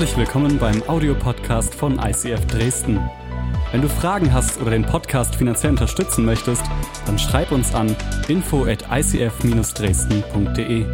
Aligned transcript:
Herzlich 0.00 0.16
willkommen 0.16 0.58
beim 0.58 0.82
Audiopodcast 0.88 1.74
von 1.74 1.98
ICF 1.98 2.46
Dresden. 2.46 2.98
Wenn 3.70 3.82
du 3.82 3.88
Fragen 3.90 4.32
hast 4.32 4.58
oder 4.58 4.70
den 4.70 4.86
Podcast 4.86 5.34
finanziell 5.36 5.72
unterstützen 5.72 6.24
möchtest, 6.24 6.62
dann 7.04 7.18
schreib 7.18 7.52
uns 7.52 7.74
an 7.74 7.94
info 8.26 8.64
at 8.64 8.82
icf-dresden.de. 8.90 10.86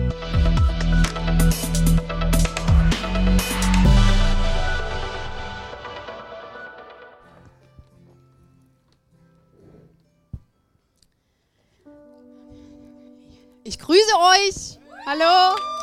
Ich 13.63 13.79
grüße 13.79 14.17
euch. 14.17 14.81
Hallo. 15.07 15.76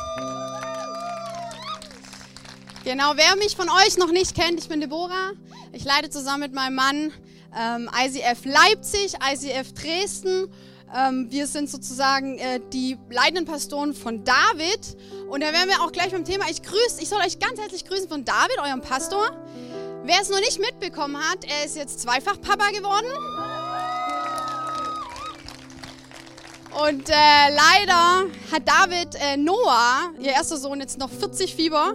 Genau, 2.84 3.14
wer 3.16 3.38
mich 3.38 3.56
von 3.56 3.70
euch 3.70 3.98
noch 3.98 4.12
nicht 4.12 4.36
kennt, 4.36 4.60
ich 4.60 4.68
bin 4.68 4.82
Deborah. 4.82 5.32
Ich 5.72 5.86
leite 5.86 6.10
zusammen 6.10 6.42
mit 6.42 6.54
meinem 6.54 6.76
Mann 6.76 7.14
ähm, 7.58 7.90
ICF 7.98 8.44
Leipzig, 8.44 9.14
ICF 9.24 9.72
Dresden. 9.72 10.50
Ähm, 10.94 11.28
wir 11.30 11.48
sind 11.48 11.70
sozusagen 11.70 12.38
äh, 12.40 12.60
die 12.74 12.98
leitenden 13.10 13.46
Pastoren 13.46 13.94
von 13.94 14.26
David. 14.26 14.98
Und 15.30 15.42
da 15.42 15.54
wären 15.54 15.70
wir 15.70 15.82
auch 15.82 15.94
gleich 15.94 16.12
beim 16.12 16.26
Thema. 16.26 16.44
Ich 16.50 16.62
grüße, 16.62 17.02
ich 17.02 17.08
soll 17.08 17.20
euch 17.20 17.40
ganz 17.40 17.58
herzlich 17.58 17.86
grüßen 17.86 18.10
von 18.10 18.26
David, 18.26 18.60
eurem 18.62 18.82
Pastor. 18.82 19.32
Wer 20.04 20.20
es 20.22 20.30
noch 20.30 20.42
nicht 20.42 20.60
mitbekommen 20.60 21.18
hat, 21.18 21.46
er 21.46 21.64
ist 21.64 21.78
jetzt 21.78 22.02
zweifach 22.02 22.42
Papa 22.42 22.70
geworden. 22.72 23.08
Und 26.86 27.08
äh, 27.08 27.14
leider 27.14 28.26
hat 28.52 28.68
David 28.68 29.16
äh, 29.16 29.38
Noah, 29.38 30.12
ihr 30.20 30.34
erster 30.34 30.58
Sohn, 30.58 30.82
jetzt 30.82 30.98
noch 30.98 31.10
40 31.10 31.56
Fieber. 31.56 31.94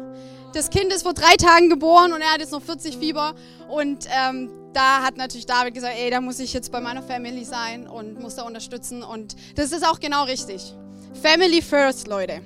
Das 0.55 0.71
Kind 0.71 0.93
ist 0.93 1.03
vor 1.03 1.15
drei 1.15 1.37
Tagen 1.37 1.69
geboren 1.69 2.13
und 2.13 2.21
er 2.21 2.33
hat 2.33 2.41
jetzt 2.41 2.53
noch 2.53 2.63
40 2.63 2.97
Fieber. 2.97 3.35
Und 3.69 4.07
ähm, 4.11 4.51
da 4.73 5.03
hat 5.03 5.17
natürlich 5.17 5.47
David 5.47 5.75
gesagt, 5.75 5.95
ey, 5.99 6.11
da 6.11 6.21
muss 6.21 6.41
ich 6.41 6.53
jetzt 6.53 6.73
bei 6.73 6.81
meiner 6.81 7.03
Family 7.03 7.45
sein 7.45 7.87
und 7.87 8.21
muss 8.21 8.37
da 8.37 8.43
unterstützen. 8.43 9.03
Und 9.03 9.37
das 9.57 9.73
ist 9.73 9.87
auch 9.87 10.01
genau 10.01 10.25
richtig. 10.25 10.75
Family 11.23 11.61
first, 11.61 12.09
Leute. 12.09 12.41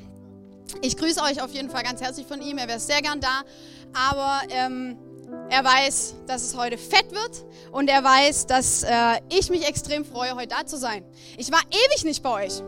Ich 0.81 0.97
grüße 0.97 1.23
euch 1.23 1.43
auf 1.43 1.53
jeden 1.53 1.71
Fall 1.71 1.85
ganz 1.85 2.01
herzlich 2.01 2.27
von 2.27 2.41
ihm. 2.43 2.59
Er 2.59 2.67
wäre 2.67 2.81
sehr 2.81 3.03
gern 3.03 3.21
da. 3.21 3.43
Aber 3.95 4.41
ähm, 4.51 4.97
er 5.49 5.65
weiß, 5.65 6.15
dass 6.27 6.43
es 6.43 6.57
heute 6.57 6.79
fett 6.79 7.13
wird 7.13 7.45
und 7.71 7.89
er 7.89 8.03
weiß, 8.03 8.47
dass 8.47 8.83
äh, 8.83 9.21
ich 9.29 9.51
mich 9.51 9.67
extrem 9.69 10.05
freue, 10.05 10.35
heute 10.35 10.49
da 10.49 10.67
zu 10.67 10.77
sein. 10.77 11.05
Ich 11.37 11.53
war 11.53 11.61
ewig 11.71 12.05
nicht 12.05 12.23
bei 12.23 12.47
euch. 12.47 12.63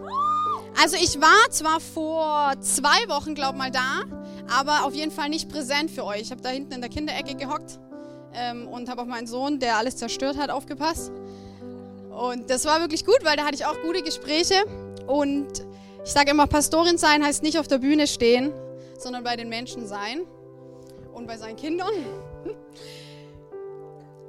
Also 0.80 0.96
ich 0.96 1.20
war 1.20 1.50
zwar 1.50 1.80
vor 1.80 2.52
zwei 2.60 3.08
Wochen, 3.08 3.34
glaube 3.34 3.56
mal, 3.56 3.70
da, 3.70 4.02
aber 4.48 4.84
auf 4.84 4.94
jeden 4.94 5.10
Fall 5.10 5.28
nicht 5.28 5.48
präsent 5.48 5.90
für 5.90 6.04
euch. 6.04 6.22
Ich 6.22 6.30
habe 6.30 6.40
da 6.40 6.50
hinten 6.50 6.72
in 6.72 6.80
der 6.80 6.90
Kinderecke 6.90 7.34
gehockt 7.34 7.78
ähm, 8.34 8.68
und 8.68 8.88
habe 8.88 9.02
auf 9.02 9.08
meinen 9.08 9.26
Sohn, 9.26 9.58
der 9.58 9.76
alles 9.76 9.96
zerstört 9.96 10.36
hat, 10.36 10.50
aufgepasst. 10.50 11.12
Und 12.10 12.48
das 12.50 12.64
war 12.64 12.80
wirklich 12.80 13.04
gut, 13.04 13.18
weil 13.22 13.36
da 13.36 13.44
hatte 13.44 13.54
ich 13.54 13.66
auch 13.66 13.80
gute 13.82 14.02
Gespräche. 14.02 14.54
Und 15.06 15.64
ich 16.04 16.12
sage 16.12 16.30
immer, 16.30 16.46
Pastorin 16.46 16.98
sein 16.98 17.24
heißt 17.24 17.42
nicht 17.42 17.58
auf 17.58 17.68
der 17.68 17.78
Bühne 17.78 18.06
stehen, 18.06 18.52
sondern 18.98 19.24
bei 19.24 19.36
den 19.36 19.48
Menschen 19.48 19.86
sein 19.86 20.20
und 21.12 21.26
bei 21.26 21.36
seinen 21.36 21.56
Kindern. 21.56 21.92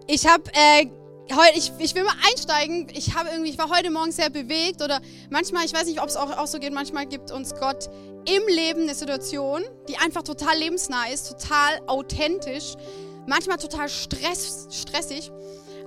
Ich 0.07 0.27
habe 0.27 0.43
äh, 0.53 0.87
heute, 1.33 1.57
ich, 1.57 1.71
ich 1.79 1.95
will 1.95 2.03
mal 2.03 2.15
einsteigen. 2.29 2.87
Ich 2.93 3.15
habe 3.15 3.29
irgendwie, 3.29 3.49
ich 3.51 3.57
war 3.57 3.69
heute 3.69 3.89
Morgen 3.91 4.11
sehr 4.11 4.29
bewegt 4.29 4.81
oder 4.81 5.01
manchmal, 5.29 5.65
ich 5.65 5.73
weiß 5.73 5.85
nicht, 5.85 6.01
ob 6.01 6.07
es 6.07 6.15
auch, 6.15 6.37
auch 6.37 6.47
so 6.47 6.59
geht, 6.59 6.73
manchmal 6.73 7.05
gibt 7.05 7.31
uns 7.31 7.55
Gott 7.55 7.89
im 8.25 8.47
Leben 8.47 8.83
eine 8.83 8.95
Situation, 8.95 9.63
die 9.87 9.97
einfach 9.97 10.23
total 10.23 10.57
lebensnah 10.57 11.07
ist, 11.13 11.29
total 11.29 11.79
authentisch, 11.87 12.73
manchmal 13.27 13.57
total 13.57 13.89
stress, 13.89 14.67
stressig. 14.71 15.31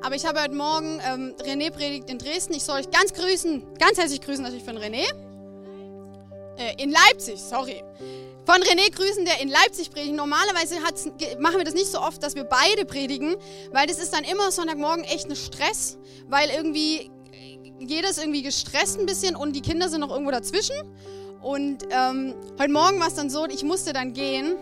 Aber 0.03 0.15
ich 0.15 0.25
habe 0.27 0.41
heute 0.41 0.55
Morgen 0.55 1.01
ähm, 1.05 1.35
René 1.43 1.73
predigt 1.73 2.09
in 2.09 2.19
Dresden. 2.19 2.55
Ich 2.55 2.63
soll 2.63 2.81
euch 2.81 2.91
ganz 2.91 3.13
grüßen, 3.13 3.75
ganz 3.79 3.99
herzlich 3.99 4.21
grüßen 4.21 4.43
natürlich 4.43 4.65
von 4.65 4.79
René. 4.79 5.05
Äh, 6.57 6.83
in 6.83 6.93
Leipzig, 6.93 7.41
sorry 7.41 7.83
von 8.49 8.63
René 8.63 8.91
grüßen, 8.91 9.27
der 9.27 9.43
in 9.43 9.51
Leipzig 9.51 9.91
predigt. 9.91 10.15
Normalerweise 10.15 10.77
machen 11.39 11.59
wir 11.59 11.65
das 11.65 11.75
nicht 11.75 11.89
so 11.89 12.01
oft, 12.01 12.23
dass 12.23 12.35
wir 12.35 12.45
beide 12.45 12.87
predigen, 12.87 13.37
weil 13.73 13.87
das 13.87 13.99
ist 13.99 14.15
dann 14.15 14.25
immer 14.25 14.51
Sonntagmorgen 14.51 15.05
echt 15.05 15.29
ein 15.29 15.37
Stress, 15.37 15.99
weil 16.29 16.49
irgendwie 16.49 17.11
jeder 17.79 18.09
ist 18.09 18.19
irgendwie 18.19 18.43
gestresst 18.43 18.99
ein 18.99 19.05
bisschen 19.05 19.37
und 19.37 19.55
die 19.55 19.61
Kinder 19.61 19.91
sind 19.91 20.01
noch 20.01 20.11
irgendwo 20.11 20.31
dazwischen. 20.31 20.77
Und 21.43 21.85
ähm, 21.91 22.35
heute 22.59 22.73
Morgen 22.73 22.99
war 23.01 23.09
es 23.09 23.17
dann 23.17 23.29
so, 23.29 23.45
ich 23.45 23.65
musste 23.65 23.93
dann 23.93 24.15
gehen 24.15 24.57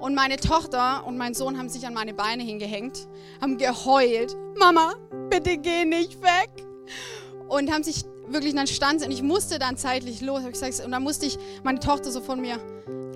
und 0.00 0.16
meine 0.16 0.36
Tochter 0.36 1.06
und 1.06 1.16
mein 1.16 1.32
Sohn 1.32 1.56
haben 1.58 1.68
sich 1.68 1.86
an 1.86 1.94
meine 1.94 2.14
Beine 2.14 2.42
hingehängt, 2.42 3.06
haben 3.40 3.56
geheult. 3.56 4.36
Mama, 4.58 4.94
bitte 5.30 5.58
geh 5.58 5.84
nicht 5.84 6.20
weg. 6.22 6.50
Und 7.48 7.72
haben 7.72 7.84
sich 7.84 8.02
wirklich 8.28 8.54
dann 8.54 8.66
stand 8.66 9.04
und 9.04 9.10
ich 9.10 9.22
musste 9.22 9.58
dann 9.58 9.76
zeitlich 9.76 10.20
los. 10.20 10.42
Und 10.42 10.90
dann 10.90 11.02
musste 11.02 11.26
ich 11.26 11.38
meine 11.62 11.80
Tochter 11.80 12.10
so 12.10 12.20
von 12.20 12.40
mir 12.40 12.58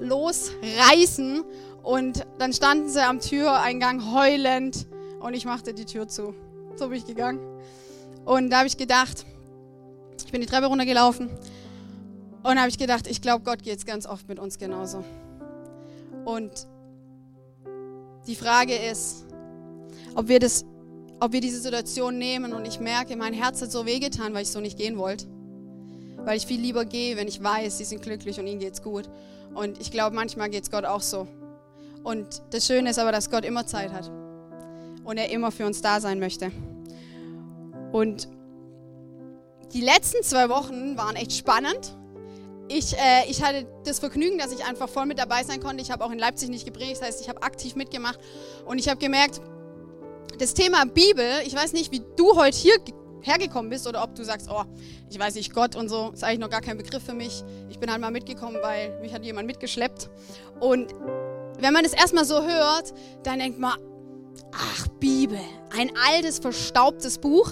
losreißen. 0.00 1.44
Und 1.82 2.26
dann 2.38 2.52
standen 2.52 2.88
sie 2.88 3.02
am 3.02 3.20
Türeingang 3.20 4.12
heulend 4.12 4.86
und 5.20 5.34
ich 5.34 5.44
machte 5.44 5.72
die 5.72 5.84
Tür 5.84 6.08
zu. 6.08 6.34
So 6.74 6.88
bin 6.88 6.98
ich 6.98 7.06
gegangen. 7.06 7.40
Und 8.24 8.50
da 8.50 8.58
habe 8.58 8.66
ich 8.66 8.76
gedacht, 8.76 9.24
ich 10.24 10.32
bin 10.32 10.40
die 10.40 10.46
Treppe 10.46 10.66
runtergelaufen 10.66 11.30
und 12.42 12.58
habe 12.58 12.68
ich 12.68 12.78
gedacht, 12.78 13.06
ich 13.06 13.22
glaube, 13.22 13.44
Gott 13.44 13.62
geht 13.62 13.78
es 13.78 13.86
ganz 13.86 14.06
oft 14.06 14.28
mit 14.28 14.38
uns 14.38 14.58
genauso. 14.58 15.04
Und 16.24 16.66
die 18.26 18.34
Frage 18.34 18.74
ist, 18.74 19.26
ob 20.16 20.28
wir, 20.28 20.40
das, 20.40 20.64
ob 21.20 21.32
wir 21.32 21.40
diese 21.40 21.60
Situation 21.60 22.18
nehmen 22.18 22.52
und 22.52 22.66
ich 22.66 22.80
merke, 22.80 23.16
mein 23.16 23.32
Herz 23.32 23.62
hat 23.62 23.72
so 23.72 23.86
wehgetan, 23.86 24.34
weil 24.34 24.42
ich 24.42 24.50
so 24.50 24.60
nicht 24.60 24.78
gehen 24.78 24.98
wollte. 24.98 25.26
Weil 26.18 26.36
ich 26.36 26.46
viel 26.46 26.60
lieber 26.60 26.84
gehe, 26.84 27.16
wenn 27.16 27.28
ich 27.28 27.42
weiß, 27.42 27.78
sie 27.78 27.84
sind 27.84 28.02
glücklich 28.02 28.38
und 28.38 28.46
ihnen 28.46 28.60
geht's 28.60 28.82
gut. 28.82 29.08
Und 29.54 29.80
ich 29.80 29.90
glaube, 29.90 30.14
manchmal 30.14 30.50
geht 30.50 30.64
es 30.64 30.70
Gott 30.70 30.84
auch 30.84 31.00
so. 31.00 31.26
Und 32.02 32.42
das 32.50 32.66
Schöne 32.66 32.90
ist 32.90 32.98
aber, 32.98 33.12
dass 33.12 33.30
Gott 33.30 33.44
immer 33.44 33.66
Zeit 33.66 33.92
hat 33.92 34.10
und 35.04 35.16
er 35.16 35.30
immer 35.30 35.50
für 35.50 35.66
uns 35.66 35.80
da 35.80 36.00
sein 36.00 36.18
möchte. 36.18 36.50
Und 37.92 38.28
die 39.72 39.80
letzten 39.80 40.22
zwei 40.22 40.48
Wochen 40.48 40.96
waren 40.96 41.16
echt 41.16 41.32
spannend. 41.32 41.96
Ich, 42.68 42.96
äh, 42.98 43.28
ich 43.28 43.42
hatte 43.42 43.66
das 43.84 44.00
Vergnügen, 44.00 44.38
dass 44.38 44.52
ich 44.52 44.64
einfach 44.64 44.88
voll 44.88 45.06
mit 45.06 45.18
dabei 45.18 45.44
sein 45.44 45.60
konnte. 45.60 45.82
Ich 45.82 45.90
habe 45.90 46.04
auch 46.04 46.10
in 46.10 46.18
Leipzig 46.18 46.48
nicht 46.48 46.64
geprägt, 46.64 46.96
das 46.96 47.02
heißt, 47.02 47.20
ich 47.20 47.28
habe 47.28 47.42
aktiv 47.42 47.76
mitgemacht. 47.76 48.18
Und 48.66 48.78
ich 48.78 48.88
habe 48.88 48.98
gemerkt, 48.98 49.40
das 50.38 50.54
Thema 50.54 50.84
Bibel, 50.84 51.24
ich 51.44 51.54
weiß 51.54 51.72
nicht, 51.72 51.92
wie 51.92 52.02
du 52.16 52.36
heute 52.36 52.56
hier 52.56 52.76
hergekommen 53.22 53.70
bist 53.70 53.86
oder 53.86 54.02
ob 54.02 54.14
du 54.14 54.24
sagst, 54.24 54.48
oh, 54.50 54.64
ich 55.10 55.18
weiß 55.18 55.34
nicht, 55.34 55.52
Gott 55.52 55.74
und 55.76 55.88
so, 55.88 56.10
ist 56.12 56.22
eigentlich 56.24 56.40
noch 56.40 56.50
gar 56.50 56.60
kein 56.60 56.76
Begriff 56.76 57.02
für 57.02 57.14
mich. 57.14 57.42
Ich 57.68 57.78
bin 57.78 57.90
halt 57.90 58.00
mal 58.00 58.10
mitgekommen, 58.10 58.58
weil 58.62 58.98
mich 59.00 59.12
hat 59.12 59.24
jemand 59.24 59.46
mitgeschleppt. 59.46 60.10
Und 60.60 60.94
wenn 61.58 61.72
man 61.72 61.82
das 61.82 61.92
erstmal 61.92 62.24
so 62.24 62.42
hört, 62.42 62.92
dann 63.22 63.38
denkt 63.38 63.58
man, 63.58 63.74
ach, 64.52 64.88
Bibel, 65.00 65.40
ein 65.76 65.90
altes, 66.08 66.38
verstaubtes 66.38 67.18
Buch. 67.18 67.50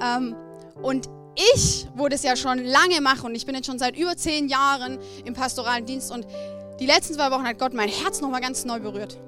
Ähm, 0.00 0.36
und 0.82 1.08
ich, 1.54 1.86
wo 1.94 2.08
das 2.08 2.22
ja 2.22 2.36
schon 2.36 2.64
lange 2.64 3.00
mache 3.00 3.26
und 3.26 3.34
ich 3.34 3.46
bin 3.46 3.54
jetzt 3.54 3.66
schon 3.66 3.78
seit 3.78 3.96
über 3.96 4.16
zehn 4.16 4.48
Jahren 4.48 4.98
im 5.24 5.34
pastoralen 5.34 5.86
Dienst 5.86 6.10
und 6.10 6.26
die 6.80 6.86
letzten 6.86 7.14
zwei 7.14 7.30
Wochen 7.30 7.44
hat 7.44 7.58
Gott 7.58 7.74
mein 7.74 7.88
Herz 7.88 8.20
nochmal 8.20 8.40
ganz 8.40 8.64
neu 8.64 8.80
berührt. 8.80 9.18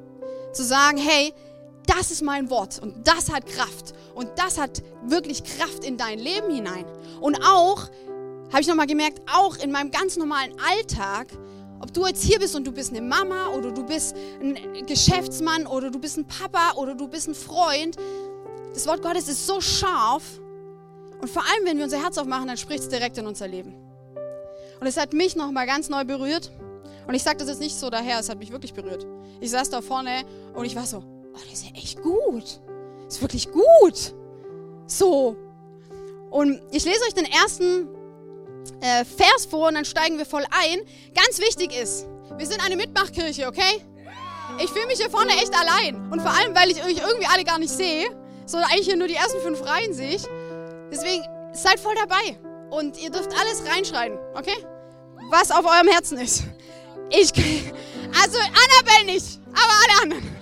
Zu 0.53 0.65
sagen, 0.65 0.99
hey, 0.99 1.33
das 1.87 2.11
ist 2.11 2.23
mein 2.23 2.51
Wort 2.51 2.79
und 2.81 3.07
das 3.07 3.31
hat 3.31 3.47
Kraft 3.47 3.95
und 4.15 4.31
das 4.37 4.59
hat 4.59 4.83
wirklich 5.05 5.45
Kraft 5.45 5.85
in 5.85 5.97
dein 5.97 6.19
Leben 6.19 6.51
hinein. 6.51 6.85
Und 7.21 7.43
auch, 7.45 7.89
habe 8.51 8.61
ich 8.61 8.67
nochmal 8.67 8.87
gemerkt, 8.87 9.21
auch 9.33 9.57
in 9.57 9.73
meinem 9.73 9.91
ganz 9.91 10.17
normalen 10.17 10.53
Alltag, 10.71 11.29
ob 11.81 11.93
du 11.93 12.07
jetzt 12.07 12.23
hier 12.23 12.39
bist 12.39 12.55
und 12.55 12.65
du 12.65 12.73
bist 12.73 12.91
eine 12.91 13.01
Mama 13.01 13.49
oder 13.49 13.73
du 13.73 13.85
bist 13.85 14.15
ein 14.41 14.87
Geschäftsmann 14.87 15.67
oder 15.67 15.91
du 15.91 15.99
bist 15.99 16.19
ein 16.19 16.27
Papa 16.27 16.77
oder 16.77 16.95
du 16.95 17.09
bist 17.09 17.29
ein 17.29 17.35
Freund, 17.35 17.97
das 18.75 18.87
Wort 18.87 19.03
Gottes 19.03 19.29
ist 19.29 19.47
so 19.47 19.61
scharf 19.61 20.23
und 21.23 21.29
vor 21.29 21.43
allem, 21.43 21.67
wenn 21.67 21.77
wir 21.77 21.85
unser 21.85 22.03
Herz 22.03 22.19
aufmachen, 22.19 22.49
dann 22.49 22.57
spricht 22.57 22.83
es 22.83 22.89
direkt 22.89 23.17
in 23.17 23.27
unser 23.29 23.47
Leben. 23.47 23.75
Und 24.81 24.89
es 24.89 24.97
hat 24.97 25.13
mich 25.13 25.37
nochmal 25.37 25.67
ganz 25.67 25.89
neu 25.89 26.05
berührt. 26.05 26.51
Und 27.07 27.15
ich 27.15 27.23
sage 27.23 27.37
das 27.37 27.49
jetzt 27.49 27.61
nicht 27.61 27.77
so 27.77 27.91
daher, 27.91 28.19
es 28.19 28.29
hat 28.29 28.39
mich 28.39 28.51
wirklich 28.51 28.75
berührt. 28.75 29.07
Ich 29.41 29.53
saß 29.53 29.71
da 29.71 29.81
vorne 29.83 30.25
und 30.55 30.65
ich 30.65 30.75
war 30.75 30.85
so, 30.85 31.05
oh, 31.35 31.39
das 31.49 31.61
ist 31.61 31.65
ja 31.65 31.75
echt 31.75 32.03
gut. 32.03 32.61
Ist 33.09 33.21
wirklich 33.21 33.51
gut. 33.51 34.15
So. 34.87 35.37
Und 36.31 36.63
ich 36.71 36.85
lese 36.85 37.05
euch 37.07 37.15
den 37.15 37.27
ersten 37.27 37.89
äh, 38.81 39.05
Vers 39.05 39.47
vor 39.51 39.69
und 39.69 39.75
dann 39.75 39.85
steigen 39.85 40.19
wir 40.19 40.27
voll 40.27 40.45
ein. 40.51 40.81
Ganz 41.15 41.39
wichtig 41.39 41.79
ist, 41.79 42.07
wir 42.37 42.47
sind 42.47 42.65
eine 42.65 42.77
Mitmachkirche, 42.77 43.47
okay? 43.47 43.83
Ich 44.59 44.71
fühle 44.71 44.87
mich 44.87 44.99
hier 44.99 45.11
vorne 45.11 45.33
echt 45.33 45.55
allein. 45.59 45.97
Und 46.11 46.21
vor 46.21 46.31
allem, 46.31 46.55
weil 46.55 46.71
ich 46.71 46.83
euch 46.83 46.99
irgendwie 46.99 47.27
alle 47.27 47.45
gar 47.45 47.59
nicht 47.59 47.73
sehe, 47.73 48.07
sondern 48.47 48.71
eigentlich 48.71 48.87
hier 48.87 48.97
nur 48.97 49.09
die 49.09 49.15
ersten 49.15 49.41
fünf 49.41 49.65
Reihen 49.65 49.95
sehe 49.95 50.17
ich. 50.17 50.23
Deswegen 50.91 51.25
seid 51.53 51.81
voll 51.81 51.95
dabei. 51.95 52.39
Und 52.71 52.99
ihr 53.01 53.11
dürft 53.11 53.31
alles 53.39 53.63
reinschreien, 53.67 54.19
okay? 54.35 54.57
Was 55.31 55.51
auf 55.51 55.65
eurem 55.65 55.89
Herzen 55.89 56.19
ist. 56.19 56.45
Ich, 57.11 57.33
Also 58.21 58.39
Annabelle 58.39 59.13
nicht, 59.13 59.41
aber 59.53 59.73
alle 59.83 60.03
anderen. 60.03 60.42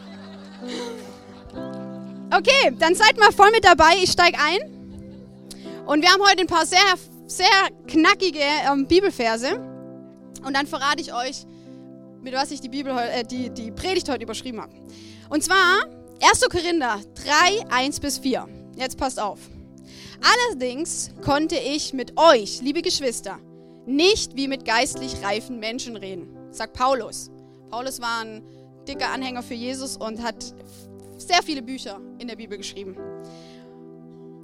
Okay, 2.32 2.72
dann 2.78 2.94
seid 2.94 3.18
mal 3.18 3.32
voll 3.32 3.50
mit 3.50 3.64
dabei. 3.64 3.94
Ich 4.02 4.12
steige 4.12 4.38
ein. 4.38 4.58
Und 5.86 6.02
wir 6.02 6.10
haben 6.10 6.22
heute 6.22 6.40
ein 6.40 6.46
paar 6.46 6.64
sehr, 6.64 6.78
sehr 7.26 7.46
knackige 7.86 8.38
ähm, 8.70 8.86
Bibelverse. 8.86 9.56
Und 10.44 10.54
dann 10.56 10.66
verrate 10.66 11.00
ich 11.00 11.12
euch, 11.12 11.44
mit 12.22 12.32
was 12.34 12.50
ich 12.50 12.60
die, 12.60 12.68
Bibel, 12.68 12.96
äh, 12.96 13.24
die, 13.24 13.50
die 13.50 13.70
Predigt 13.70 14.08
heute 14.08 14.22
überschrieben 14.22 14.60
habe. 14.60 14.72
Und 15.28 15.42
zwar 15.42 15.84
1. 16.22 16.40
Korinther 16.50 17.00
3, 17.14 17.66
1 17.70 18.00
bis 18.00 18.18
4. 18.18 18.46
Jetzt 18.76 18.96
passt 18.96 19.18
auf. 19.20 19.38
Allerdings 20.20 21.10
konnte 21.24 21.56
ich 21.56 21.92
mit 21.92 22.18
euch, 22.18 22.60
liebe 22.62 22.82
Geschwister, 22.82 23.38
nicht 23.86 24.36
wie 24.36 24.48
mit 24.48 24.64
geistlich 24.64 25.22
reifen 25.22 25.58
Menschen 25.58 25.96
reden, 25.96 26.28
sagt 26.50 26.74
Paulus. 26.74 27.30
Paulus 27.70 28.00
war 28.00 28.20
ein 28.20 28.42
dicker 28.90 29.10
Anhänger 29.10 29.42
für 29.42 29.54
Jesus 29.54 29.96
und 29.96 30.22
hat 30.22 30.52
sehr 31.16 31.42
viele 31.42 31.62
Bücher 31.62 32.00
in 32.18 32.28
der 32.28 32.36
Bibel 32.36 32.58
geschrieben. 32.58 32.96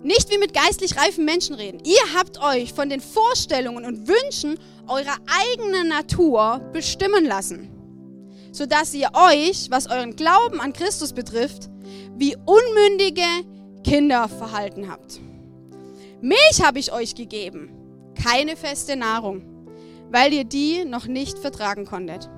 Nicht 0.03 0.31
wie 0.31 0.39
mit 0.39 0.55
geistlich 0.55 0.97
reifen 0.97 1.25
Menschen 1.25 1.57
reden. 1.57 1.81
Ihr 1.85 2.15
habt 2.17 2.41
euch 2.41 2.73
von 2.73 2.89
den 2.89 3.01
Vorstellungen 3.01 3.85
und 3.85 4.07
Wünschen 4.07 4.57
eurer 4.87 5.17
eigenen 5.27 5.89
Natur 5.89 6.61
bestimmen 6.73 7.25
lassen, 7.25 7.71
sodass 8.53 8.95
ihr 8.95 9.11
euch, 9.15 9.69
was 9.71 9.91
euren 9.91 10.15
Glauben 10.15 10.61
an 10.61 10.73
Christus 10.73 11.13
betrifft, 11.13 11.69
wie 12.17 12.37
unmündige 12.37 13.27
Kinder 13.83 14.29
verhalten 14.29 14.89
habt. 14.89 15.21
Milch 16.21 16.63
habe 16.63 16.79
ich 16.79 16.93
euch 16.93 17.15
gegeben, 17.15 17.71
keine 18.23 18.57
feste 18.57 18.97
Nahrung, 18.97 19.43
weil 20.11 20.33
ihr 20.33 20.45
die 20.45 20.85
noch 20.85 21.07
nicht 21.07 21.39
vertragen 21.39 21.85
konntet. 21.85 22.31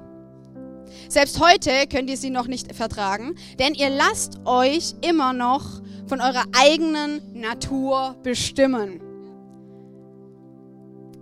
Selbst 1.08 1.40
heute 1.40 1.86
könnt 1.90 2.10
ihr 2.10 2.16
sie 2.16 2.30
noch 2.30 2.46
nicht 2.46 2.74
vertragen, 2.74 3.34
denn 3.58 3.74
ihr 3.74 3.90
lasst 3.90 4.40
euch 4.44 4.94
immer 5.00 5.32
noch 5.32 5.82
von 6.06 6.20
eurer 6.20 6.44
eigenen 6.56 7.20
Natur 7.34 8.16
bestimmen. 8.22 9.00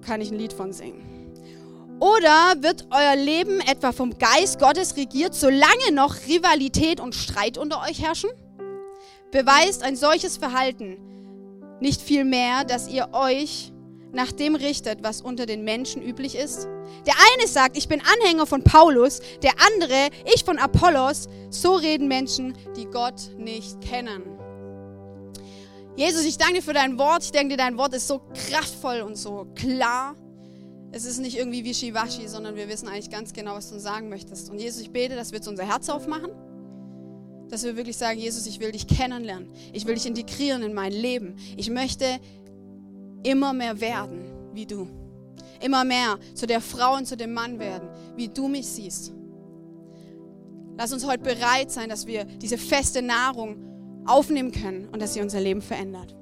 Kann 0.03 0.21
ich 0.21 0.31
ein 0.31 0.39
Lied 0.39 0.53
von 0.53 0.73
singen. 0.73 1.03
Oder 1.99 2.55
wird 2.61 2.87
euer 2.91 3.17
Leben 3.17 3.61
etwa 3.61 3.93
vom 3.93 4.19
Geist 4.19 4.59
Gottes 4.59 4.97
regiert, 4.97 5.35
solange 5.35 5.93
noch 5.93 6.15
Rivalität 6.29 7.01
und 7.01 7.15
Streit 7.15 7.57
unter 7.57 7.83
euch 7.83 8.03
herrschen? 8.03 8.31
Beweist 9.31 9.83
ein 9.83 9.97
solches 9.97 10.37
Verhalten 10.37 10.99
nicht 11.81 12.01
viel 12.01 12.25
mehr, 12.25 12.65
dass 12.65 12.89
ihr 12.89 13.09
euch 13.13 13.73
nach 14.13 14.33
dem 14.33 14.55
richtet, 14.55 15.03
was 15.03 15.21
unter 15.21 15.47
den 15.47 15.65
Menschen 15.65 16.03
üblich 16.03 16.35
ist? 16.35 16.69
Der 17.07 17.15
eine 17.35 17.49
sagt, 17.49 17.77
ich 17.77 17.89
bin 17.89 18.01
Anhänger 18.01 18.47
von 18.47 18.63
Paulus, 18.63 19.21
der 19.43 19.53
andere, 19.67 20.09
ich 20.35 20.45
von 20.45 20.59
Apollos. 20.59 21.29
So 21.51 21.75
reden 21.75 22.09
Menschen, 22.09 22.57
die 22.77 22.87
Gott 22.87 23.37
nicht 23.37 23.81
kennen. 23.81 24.23
Jesus, 25.97 26.25
ich 26.25 26.37
danke 26.37 26.55
dir 26.55 26.63
für 26.63 26.75
dein 26.75 26.99
Wort. 26.99 27.25
Ich 27.25 27.33
denke 27.33 27.57
dir, 27.57 27.57
dein 27.57 27.79
Wort 27.79 27.95
ist 27.95 28.07
so 28.07 28.21
kraftvoll 28.35 29.01
und 29.01 29.17
so 29.17 29.47
klar. 29.55 30.15
Es 30.93 31.05
ist 31.05 31.19
nicht 31.19 31.37
irgendwie 31.37 31.65
wischiwaschi, 31.65 32.29
sondern 32.29 32.55
wir 32.55 32.69
wissen 32.69 32.89
eigentlich 32.89 33.11
ganz 33.11 33.33
genau, 33.33 33.55
was 33.55 33.69
du 33.69 33.75
uns 33.75 33.83
sagen 33.83 34.09
möchtest. 34.09 34.51
Und 34.51 34.59
Jesus, 34.59 34.83
ich 34.83 34.91
bete, 34.91 35.17
dass 35.17 35.33
wir 35.33 35.39
jetzt 35.39 35.49
unser 35.49 35.65
Herz 35.65 35.89
aufmachen 35.89 36.31
dass 37.49 37.65
wir 37.65 37.77
wirklich 37.77 37.97
sagen, 37.97 38.19
Jesus, 38.19 38.47
ich 38.47 38.61
will 38.61 38.73
dich 38.73 38.87
kennenlernen. 38.87 39.49
Ich 39.73 39.87
will 39.87 39.95
dich 39.95 40.07
integrieren 40.07 40.63
in 40.63 40.75
mein 40.75 40.93
Leben. 40.93 41.37
Ich 41.57 41.71
möchte 41.71 42.05
immer 43.27 43.53
mehr 43.53 43.81
werden 43.81 44.25
wie 44.53 44.67
du. 44.67 44.89
Immer 45.61 45.85
mehr 45.85 46.19
zu 46.35 46.47
der 46.47 46.61
Frau 46.61 46.97
und 46.97 47.07
zu 47.07 47.17
dem 47.17 47.33
Mann 47.33 47.59
werden, 47.59 47.89
wie 48.15 48.29
du 48.29 48.49
mich 48.49 48.67
siehst. 48.67 49.13
Lass 50.79 50.93
uns 50.93 51.07
heute 51.07 51.23
bereit 51.23 51.71
sein, 51.71 51.89
dass 51.89 52.07
wir 52.07 52.25
diese 52.25 52.59
feste 52.59 53.03
Nahrung 53.03 54.05
aufnehmen 54.07 54.53
können 54.53 54.89
und 54.89 55.01
dass 55.01 55.15
sie 55.15 55.21
unser 55.21 55.41
Leben 55.41 55.63
verändert. 55.63 56.15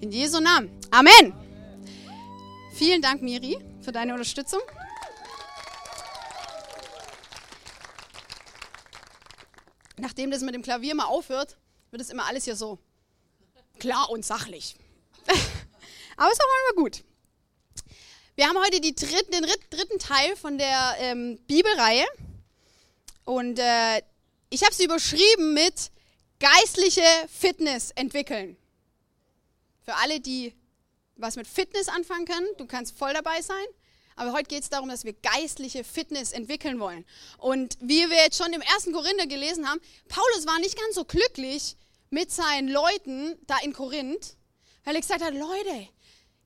In 0.00 0.10
Jesu 0.10 0.40
Namen. 0.40 0.70
Amen. 0.90 1.32
Vielen 2.72 3.02
Dank, 3.02 3.22
Miri, 3.22 3.58
für 3.80 3.92
deine 3.92 4.12
Unterstützung. 4.12 4.60
nachdem 9.98 10.30
das 10.30 10.42
mit 10.42 10.54
dem 10.54 10.62
Klavier 10.62 10.94
mal 10.94 11.06
aufhört, 11.06 11.56
wird 11.90 12.02
es 12.02 12.10
immer 12.10 12.26
alles 12.26 12.44
hier 12.44 12.56
so 12.56 12.78
klar 13.78 14.10
und 14.10 14.24
sachlich. 14.24 14.76
Aber 16.18 16.32
es 16.32 16.38
ist 16.38 16.44
auch 16.44 16.74
mal 16.74 16.82
gut. 16.82 17.04
Wir 18.34 18.48
haben 18.48 18.58
heute 18.58 18.80
dritten, 18.80 19.30
den 19.30 19.46
dritten 19.70 19.98
Teil 20.00 20.34
von 20.34 20.58
der 20.58 20.96
ähm, 20.98 21.38
Bibelreihe. 21.46 22.04
Und 23.24 23.60
äh, 23.60 24.02
ich 24.50 24.64
habe 24.64 24.74
sie 24.74 24.84
überschrieben 24.84 25.54
mit 25.54 25.92
geistliche 26.40 27.02
Fitness 27.32 27.92
entwickeln. 27.92 28.56
Für 29.84 29.94
alle, 29.94 30.18
die 30.18 30.54
was 31.14 31.36
mit 31.36 31.46
Fitness 31.46 31.88
anfangen 31.88 32.26
können, 32.26 32.48
du 32.58 32.66
kannst 32.66 32.98
voll 32.98 33.14
dabei 33.14 33.40
sein. 33.40 33.66
Aber 34.16 34.32
heute 34.32 34.48
geht 34.48 34.64
es 34.64 34.70
darum, 34.70 34.88
dass 34.88 35.04
wir 35.04 35.12
geistliche 35.12 35.84
Fitness 35.84 36.32
entwickeln 36.32 36.80
wollen. 36.80 37.04
Und 37.36 37.78
wie 37.80 38.10
wir 38.10 38.16
jetzt 38.16 38.38
schon 38.38 38.52
im 38.52 38.60
ersten 38.60 38.92
Korinther 38.92 39.28
gelesen 39.28 39.68
haben, 39.68 39.80
Paulus 40.08 40.48
war 40.48 40.58
nicht 40.58 40.76
ganz 40.76 40.96
so 40.96 41.04
glücklich 41.04 41.76
mit 42.10 42.32
seinen 42.32 42.68
Leuten 42.68 43.36
da 43.46 43.56
in 43.62 43.72
Korinth, 43.72 44.36
weil 44.82 44.96
er 44.96 45.00
gesagt 45.00 45.22
hat, 45.22 45.34
Leute, 45.34 45.88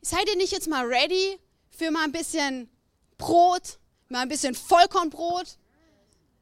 seid 0.02 0.28
ihr 0.28 0.36
nicht 0.36 0.52
jetzt 0.52 0.68
mal 0.68 0.84
ready 0.84 1.38
für 1.70 1.90
mal 1.90 2.04
ein 2.04 2.12
bisschen 2.12 2.68
Brot, 3.16 3.78
mal 4.08 4.20
ein 4.20 4.28
bisschen 4.28 4.54
Vollkornbrot? 4.54 5.58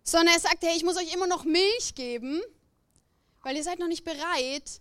Sondern 0.02 0.34
er 0.34 0.40
sagt, 0.40 0.62
hey, 0.62 0.76
ich 0.76 0.82
muss 0.82 0.96
euch 0.96 1.12
immer 1.14 1.26
noch 1.26 1.44
Milch 1.44 1.94
geben, 1.94 2.40
weil 3.42 3.56
ihr 3.56 3.62
seid 3.62 3.78
noch 3.78 3.86
nicht 3.86 4.04
bereit, 4.04 4.80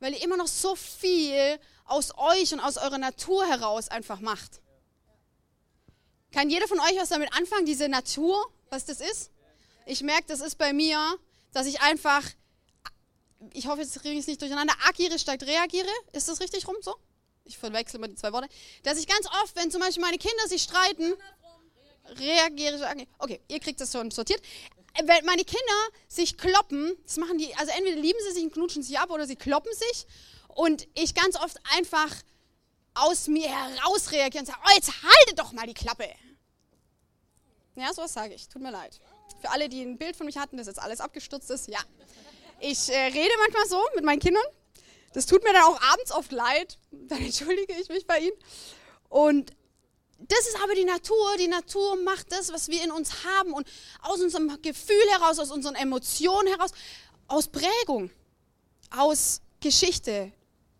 weil 0.00 0.12
ihr 0.12 0.22
immer 0.22 0.36
noch 0.36 0.48
so 0.48 0.74
viel 0.74 1.58
aus 1.86 2.12
euch 2.18 2.52
und 2.52 2.60
aus 2.60 2.76
eurer 2.76 2.98
Natur 2.98 3.46
heraus 3.46 3.88
einfach 3.88 4.20
macht. 4.20 4.60
Kann 6.32 6.50
jeder 6.50 6.68
von 6.68 6.80
euch 6.80 6.96
was 6.98 7.08
damit 7.08 7.32
anfangen, 7.32 7.64
diese 7.64 7.88
Natur, 7.88 8.44
was 8.68 8.84
das 8.84 9.00
ist? 9.00 9.30
Ich 9.86 10.02
merke, 10.02 10.24
das 10.26 10.40
ist 10.40 10.58
bei 10.58 10.72
mir, 10.72 11.16
dass 11.52 11.66
ich 11.66 11.80
einfach, 11.80 12.22
ich 13.52 13.68
hoffe, 13.68 13.82
jetzt 13.82 13.98
kriege 14.00 14.14
ich 14.14 14.20
es 14.20 14.26
nicht 14.26 14.42
durcheinander, 14.42 14.74
agiere 14.86 15.18
statt 15.18 15.44
reagiere. 15.44 15.88
Ist 16.12 16.28
das 16.28 16.40
richtig 16.40 16.66
rum 16.66 16.76
so? 16.82 16.96
Ich 17.46 17.58
verwechsel 17.58 18.00
mal 18.00 18.08
die 18.08 18.16
zwei 18.16 18.32
Worte. 18.32 18.48
Dass 18.82 18.98
ich 18.98 19.06
ganz 19.06 19.26
oft, 19.42 19.54
wenn 19.56 19.70
zum 19.70 19.80
Beispiel 19.80 20.02
meine 20.02 20.18
Kinder 20.18 20.48
sich 20.48 20.62
streiten, 20.62 21.14
reagiere, 22.18 22.80
reagiere. 22.80 23.08
Okay, 23.18 23.40
ihr 23.48 23.60
kriegt 23.60 23.80
das 23.80 23.92
schon 23.92 24.10
sortiert. 24.10 24.42
Wenn 25.02 25.24
meine 25.24 25.44
Kinder 25.44 25.88
sich 26.08 26.36
kloppen, 26.38 26.96
das 27.04 27.18
machen 27.18 27.38
die, 27.38 27.54
also 27.56 27.70
entweder 27.76 28.00
lieben 28.00 28.18
sie 28.26 28.34
sich 28.34 28.44
und 28.44 28.52
knutschen 28.52 28.82
sich 28.82 28.98
ab 28.98 29.10
oder 29.10 29.26
sie 29.26 29.36
kloppen 29.36 29.72
sich. 29.72 30.06
Und 30.48 30.88
ich 30.94 31.14
ganz 31.14 31.36
oft 31.36 31.58
einfach 31.76 32.10
aus 32.94 33.28
mir 33.28 33.48
heraus 33.48 34.10
reagiere 34.10 34.42
und 34.42 34.46
sage, 34.46 34.58
oh, 34.64 34.74
jetzt 34.74 35.02
halte 35.02 35.34
doch 35.36 35.52
mal 35.52 35.66
die 35.66 35.74
Klappe. 35.74 36.08
Ja, 37.74 37.92
sowas 37.92 38.14
sage 38.14 38.34
ich. 38.34 38.48
Tut 38.48 38.62
mir 38.62 38.70
leid. 38.70 38.98
Für 39.40 39.50
alle, 39.50 39.68
die 39.68 39.82
ein 39.82 39.98
Bild 39.98 40.16
von 40.16 40.24
mich 40.24 40.38
hatten, 40.38 40.56
das 40.56 40.66
jetzt 40.66 40.78
alles 40.78 41.00
abgestürzt 41.00 41.50
ist, 41.50 41.68
ja. 41.68 41.78
Ich 42.58 42.88
äh, 42.88 42.96
rede 42.96 43.34
manchmal 43.38 43.68
so 43.68 43.84
mit 43.94 44.04
meinen 44.04 44.20
Kindern. 44.20 44.44
Das 45.16 45.24
tut 45.24 45.42
mir 45.44 45.54
dann 45.54 45.62
auch 45.62 45.80
abends 45.80 46.12
oft 46.12 46.30
leid. 46.30 46.78
Dann 46.90 47.22
entschuldige 47.22 47.72
ich 47.72 47.88
mich 47.88 48.06
bei 48.06 48.18
ihnen. 48.18 48.36
Und 49.08 49.50
das 50.18 50.40
ist 50.40 50.62
aber 50.62 50.74
die 50.74 50.84
Natur. 50.84 51.38
Die 51.38 51.48
Natur 51.48 51.96
macht 51.96 52.30
das, 52.32 52.52
was 52.52 52.68
wir 52.68 52.84
in 52.84 52.92
uns 52.92 53.24
haben. 53.24 53.54
Und 53.54 53.66
aus 54.02 54.20
unserem 54.20 54.60
Gefühl 54.60 55.08
heraus, 55.12 55.38
aus 55.38 55.50
unseren 55.50 55.74
Emotionen 55.74 56.48
heraus, 56.48 56.72
aus 57.28 57.48
Prägung, 57.48 58.10
aus 58.90 59.40
Geschichte, 59.60 60.32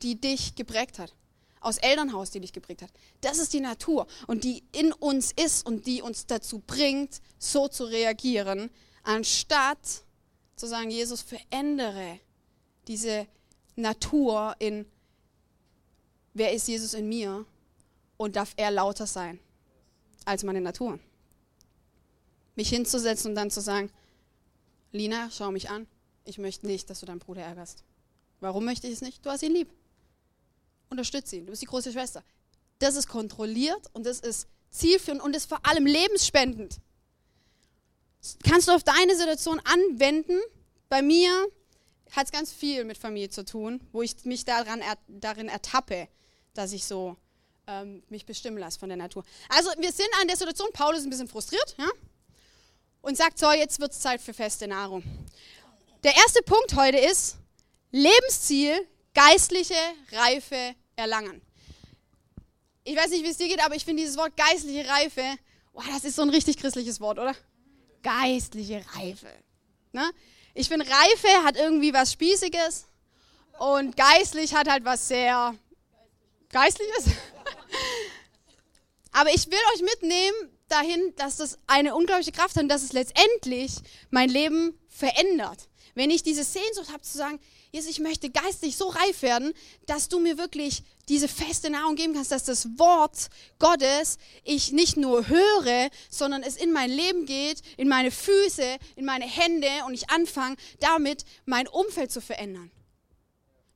die 0.03 0.21
dich 0.21 0.55
geprägt 0.55 0.99
hat 0.99 1.15
aus 1.61 1.79
Elternhaus, 1.79 2.31
die 2.31 2.39
dich 2.39 2.53
geprägt 2.53 2.83
hat. 2.83 2.91
Das 3.23 3.39
ist 3.39 3.53
die 3.53 3.61
Natur 3.61 4.07
und 4.29 4.45
die 4.45 4.63
in 4.71 4.93
uns 4.93 5.33
ist 5.33 5.67
und 5.67 5.87
die 5.87 6.01
uns 6.01 6.27
dazu 6.27 6.61
bringt, 6.61 7.21
so 7.39 7.67
zu 7.67 7.85
reagieren, 7.85 8.71
anstatt 9.03 10.05
zu 10.55 10.67
sagen, 10.67 10.91
Jesus, 10.91 11.23
verändere 11.23 12.21
diese 12.87 13.27
Natur 13.77 14.57
in, 14.59 14.87
wer 16.35 16.53
ist 16.53 16.69
Jesus 16.69 16.95
in 16.95 17.09
mir 17.09 17.45
und 18.17 18.37
darf 18.37 18.55
er 18.57 18.71
lauter 18.71 19.07
sein 19.07 19.39
als 20.25 20.43
meine 20.43 20.61
Natur. 20.61 20.99
Mich 22.57 22.71
hinzusetzen 22.71 23.31
und 23.31 23.35
dann 23.35 23.51
zu 23.51 23.61
sagen, 23.61 23.91
Lina, 24.93 25.31
schau 25.31 25.51
mich 25.51 25.71
an, 25.71 25.87
ich 26.25 26.39
möchte 26.39 26.67
nicht, 26.67 26.91
dass 26.91 27.01
du 27.01 27.07
deinen 27.07 27.19
Bruder 27.21 27.43
ärgerst. 27.43 27.85
Warum 28.41 28.65
möchte 28.65 28.87
ich 28.87 28.95
es 28.95 29.03
nicht? 29.03 29.25
Du 29.25 29.31
hast 29.31 29.43
ihn 29.43 29.53
lieb 29.53 29.71
unterstütze 30.91 31.37
ihn. 31.37 31.47
Du 31.47 31.51
bist 31.51 31.63
die 31.63 31.67
große 31.67 31.93
Schwester. 31.93 32.23
Das 32.79 32.97
ist 32.97 33.09
kontrolliert 33.09 33.87
und 33.93 34.05
das 34.07 34.21
ist 34.21 34.49
zielführend 34.71 35.23
und 35.23 35.35
ist 35.35 35.49
vor 35.49 35.65
allem 35.67 35.87
lebensspendend. 35.87 36.79
Kannst 38.49 38.69
du 38.69 38.73
auf 38.73 38.83
deine 38.83 39.17
Situation 39.17 39.61
anwenden. 39.61 40.39
Bei 40.89 41.03
mir 41.03 41.49
hat 42.13 42.27
es 42.27 42.33
ganz 42.33 42.53
viel 42.53 42.85
mit 42.85 42.99
Familie 42.99 43.31
zu 43.31 43.45
tun, 43.45 43.81
wo 43.93 44.03
ich 44.03 44.25
mich 44.25 44.45
daran, 44.45 44.83
darin 45.09 45.49
ertappe, 45.49 46.09
dass 46.55 46.73
ich 46.73 46.85
so 46.85 47.17
ähm, 47.67 48.03
mich 48.09 48.27
bestimmen 48.27 48.59
lasse 48.59 48.79
von 48.79 48.89
der 48.89 48.99
Natur. 48.99 49.25
Also 49.49 49.71
wir 49.79 49.93
sind 49.93 50.09
an 50.21 50.29
der 50.29 50.37
Situation, 50.37 50.69
Paulus 50.73 51.01
ist 51.01 51.07
ein 51.07 51.11
bisschen 51.11 51.29
frustriert, 51.29 51.75
ja? 51.79 51.89
und 53.03 53.17
sagt, 53.17 53.39
so, 53.39 53.53
jetzt 53.53 53.81
wird 53.81 53.93
es 53.93 54.01
Zeit 54.01 54.21
für 54.21 54.35
feste 54.35 54.67
Nahrung. 54.67 55.03
Der 56.03 56.15
erste 56.17 56.43
Punkt 56.43 56.75
heute 56.75 56.99
ist 56.99 57.37
Lebensziel, 57.91 58.87
geistliche 59.15 59.75
Reife 60.13 60.75
erlangen. 60.95 61.41
Ich 62.85 62.97
weiß 62.97 63.11
nicht, 63.11 63.25
wie 63.25 63.31
es 63.31 63.37
dir 63.37 63.49
geht, 63.49 63.65
aber 63.65 63.75
ich 63.75 63.85
finde 63.85 64.03
dieses 64.03 64.17
Wort 64.17 64.37
geistliche 64.37 64.89
Reife, 64.89 65.23
oh, 65.73 65.83
das 65.93 66.05
ist 66.05 66.17
so 66.17 66.23
ein 66.23 66.31
richtig 66.31 66.57
christliches 66.57 67.01
Wort, 67.01 67.19
oder? 67.19 67.35
Geistliche 68.03 68.85
Reife. 68.95 69.29
Ne? 69.93 70.09
Ich 70.59 70.69
finde, 70.69 70.87
Reife 70.87 71.45
hat 71.45 71.57
irgendwie 71.57 71.93
was 71.93 72.13
Spießiges 72.13 72.87
und 73.59 73.95
geistlich 73.95 74.55
hat 74.55 74.71
halt 74.71 74.87
was 74.87 75.07
sehr 75.07 75.55
Geistliches. 76.49 77.05
Aber 79.13 79.29
ich 79.35 79.47
will 79.49 79.59
euch 79.75 79.83
mitnehmen 79.83 80.51
dahin, 80.69 81.13
dass 81.17 81.37
das 81.37 81.59
eine 81.67 81.95
unglaubliche 81.95 82.33
Kraft 82.33 82.57
hat 82.57 82.63
und 82.63 82.71
dass 82.71 82.83
es 82.83 82.95
letztendlich 82.95 83.75
mein 84.09 84.31
Leben 84.31 84.79
verändert. 84.89 85.69
Wenn 85.97 86.11
ich 86.11 86.23
diese 86.23 86.45
Sehnsucht 86.45 86.93
habe 86.93 87.01
zu 87.01 87.17
sagen, 87.17 87.41
Jesus, 87.73 87.91
ich 87.91 88.01
möchte 88.01 88.29
geistlich 88.29 88.77
so 88.77 88.89
reif 88.89 89.23
werden, 89.23 89.55
dass 89.87 90.11
du 90.11 90.21
mir 90.21 90.37
wirklich 90.37 90.83
diese 91.09 91.27
feste 91.27 91.71
Nahrung 91.71 91.97
geben 91.97 92.13
kannst, 92.13 92.31
dass 92.33 92.45
das 92.45 92.69
Wort 92.79 93.29
Gottes 93.59 94.19
ich 94.45 94.73
nicht 94.73 94.99
nur 94.99 95.27
höre, 95.27 95.89
sondern 96.11 96.43
es 96.43 96.59
in 96.59 96.71
mein 96.71 96.91
Leben 96.91 97.25
geht, 97.25 97.63
in 97.79 97.89
meine 97.89 98.11
Füße, 98.11 98.77
in 98.97 99.07
meine 99.07 99.25
Hände 99.25 99.69
und 99.87 99.95
ich 99.95 100.11
anfange 100.11 100.57
damit 100.81 101.25
mein 101.47 101.67
Umfeld 101.67 102.13
zu 102.13 102.21
verändern. 102.21 102.71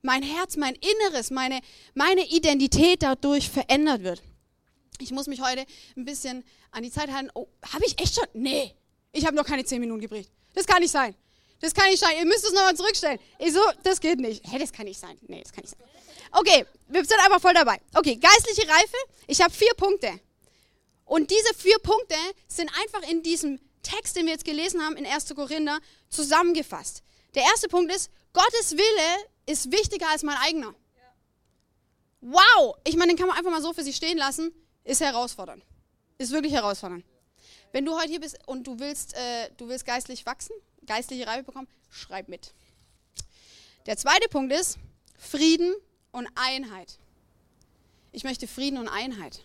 Mein 0.03 0.23
Herz, 0.23 0.59
mein 0.59 0.75
Inneres, 0.75 1.31
meine, 1.31 1.61
meine 1.95 2.29
Identität 2.29 3.03
dadurch 3.03 3.49
verändert 3.49 4.03
wird. 4.03 4.23
Ich 4.99 5.11
muss 5.11 5.27
mich 5.27 5.41
heute 5.41 5.65
ein 5.97 6.05
bisschen 6.05 6.45
an 6.71 6.83
die 6.83 6.91
Zeit 6.91 7.11
halten. 7.11 7.31
Oh, 7.33 7.49
habe 7.73 7.87
ich 7.87 7.99
echt 7.99 8.15
schon? 8.15 8.27
Nee, 8.35 8.75
ich 9.11 9.25
habe 9.25 9.37
noch 9.37 9.47
keine 9.47 9.65
zehn 9.65 9.81
Minuten 9.81 10.03
gebricht. 10.03 10.31
Das 10.53 10.67
kann 10.67 10.83
nicht 10.83 10.91
sein. 10.91 11.15
Das 11.61 11.75
kann 11.75 11.91
nicht 11.91 12.01
sein. 12.01 12.17
Ihr 12.19 12.25
müsst 12.25 12.45
es 12.45 12.53
nochmal 12.53 12.75
zurückstellen. 12.77 13.19
Ich 13.39 13.53
so, 13.53 13.61
das 13.83 14.01
geht 14.01 14.19
nicht. 14.19 14.45
Hä, 14.51 14.59
das 14.59 14.73
kann 14.73 14.87
nicht 14.87 14.99
sein. 14.99 15.19
Nee, 15.29 15.43
das 15.43 15.53
kann 15.53 15.63
nicht 15.63 15.77
sein. 15.77 15.87
Okay, 16.33 16.65
wir 16.89 17.05
sind 17.05 17.19
einfach 17.21 17.41
voll 17.41 17.55
dabei. 17.55 17.81
Okay, 17.95 18.17
geistliche 18.17 18.69
Reife. 18.69 18.97
Ich 19.27 19.41
habe 19.41 19.53
vier 19.53 19.75
Punkte. 19.77 20.19
Und 21.05 21.31
diese 21.31 21.55
vier 21.55 21.79
Punkte 21.81 22.15
sind 22.49 22.71
einfach 22.81 23.09
in 23.11 23.23
diesem 23.23 23.61
Text, 23.83 24.17
den 24.17 24.27
wir 24.27 24.33
jetzt 24.33 24.45
gelesen 24.45 24.81
haben, 24.81 24.97
in 24.97 25.07
1. 25.07 25.35
Korinther, 25.35 25.81
zusammengefasst. 26.09 27.03
Der 27.35 27.43
erste 27.43 27.69
Punkt 27.69 27.93
ist, 27.93 28.11
Gottes 28.33 28.73
Wille 28.73 29.27
ist 29.47 29.73
wichtiger 29.73 30.09
als 30.09 30.23
mein 30.23 30.37
eigener. 30.39 30.75
Wow! 32.21 32.77
Ich 32.85 32.97
meine, 32.97 33.13
den 33.13 33.19
kann 33.19 33.29
man 33.29 33.37
einfach 33.37 33.51
mal 33.51 33.63
so 33.63 33.73
für 33.73 33.83
sich 33.83 33.97
stehen 33.97 34.19
lassen. 34.19 34.53
Ist 34.85 35.01
herausfordernd. 35.01 35.65
Ist 36.19 36.33
wirklich 36.33 36.53
herausfordernd. 36.53 37.05
Wenn 37.73 37.85
du 37.85 37.97
heute 37.97 38.09
hier 38.09 38.21
bist 38.21 38.39
und 38.47 38.67
du 38.67 38.79
willst, 38.79 39.15
äh, 39.15 39.51
du 39.57 39.69
willst 39.69 39.87
geistlich 39.87 40.27
wachsen, 40.27 40.55
geistliche 40.91 41.29
Reife 41.29 41.45
bekommen, 41.45 41.69
schreib 41.89 42.29
mit. 42.29 42.53
Der 43.87 43.97
zweite 43.97 44.29
Punkt 44.29 44.53
ist 44.53 44.77
Frieden 45.17 45.73
und 46.11 46.27
Einheit. 46.35 46.99
Ich 48.11 48.25
möchte 48.25 48.49
Frieden 48.49 48.77
und 48.77 48.89
Einheit. 48.89 49.45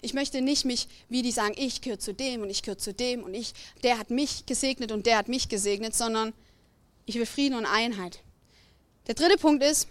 Ich 0.00 0.14
möchte 0.14 0.40
nicht 0.40 0.64
mich, 0.64 0.86
wie 1.08 1.22
die 1.22 1.32
sagen, 1.32 1.56
ich 1.58 1.80
gehöre 1.80 1.98
zu 1.98 2.14
dem 2.14 2.42
und 2.42 2.50
ich 2.50 2.62
gehöre 2.62 2.78
zu 2.78 2.94
dem 2.94 3.24
und 3.24 3.34
ich, 3.34 3.52
der 3.82 3.98
hat 3.98 4.10
mich 4.10 4.46
gesegnet 4.46 4.92
und 4.92 5.06
der 5.06 5.18
hat 5.18 5.26
mich 5.26 5.48
gesegnet, 5.48 5.96
sondern 5.96 6.32
ich 7.04 7.16
will 7.16 7.26
Frieden 7.26 7.58
und 7.58 7.66
Einheit. 7.66 8.20
Der 9.08 9.16
dritte 9.16 9.38
Punkt 9.38 9.64
ist 9.64 9.88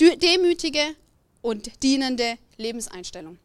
demütige 0.00 0.96
und 1.42 1.82
dienende 1.82 2.38
Lebenseinstellung. 2.56 3.38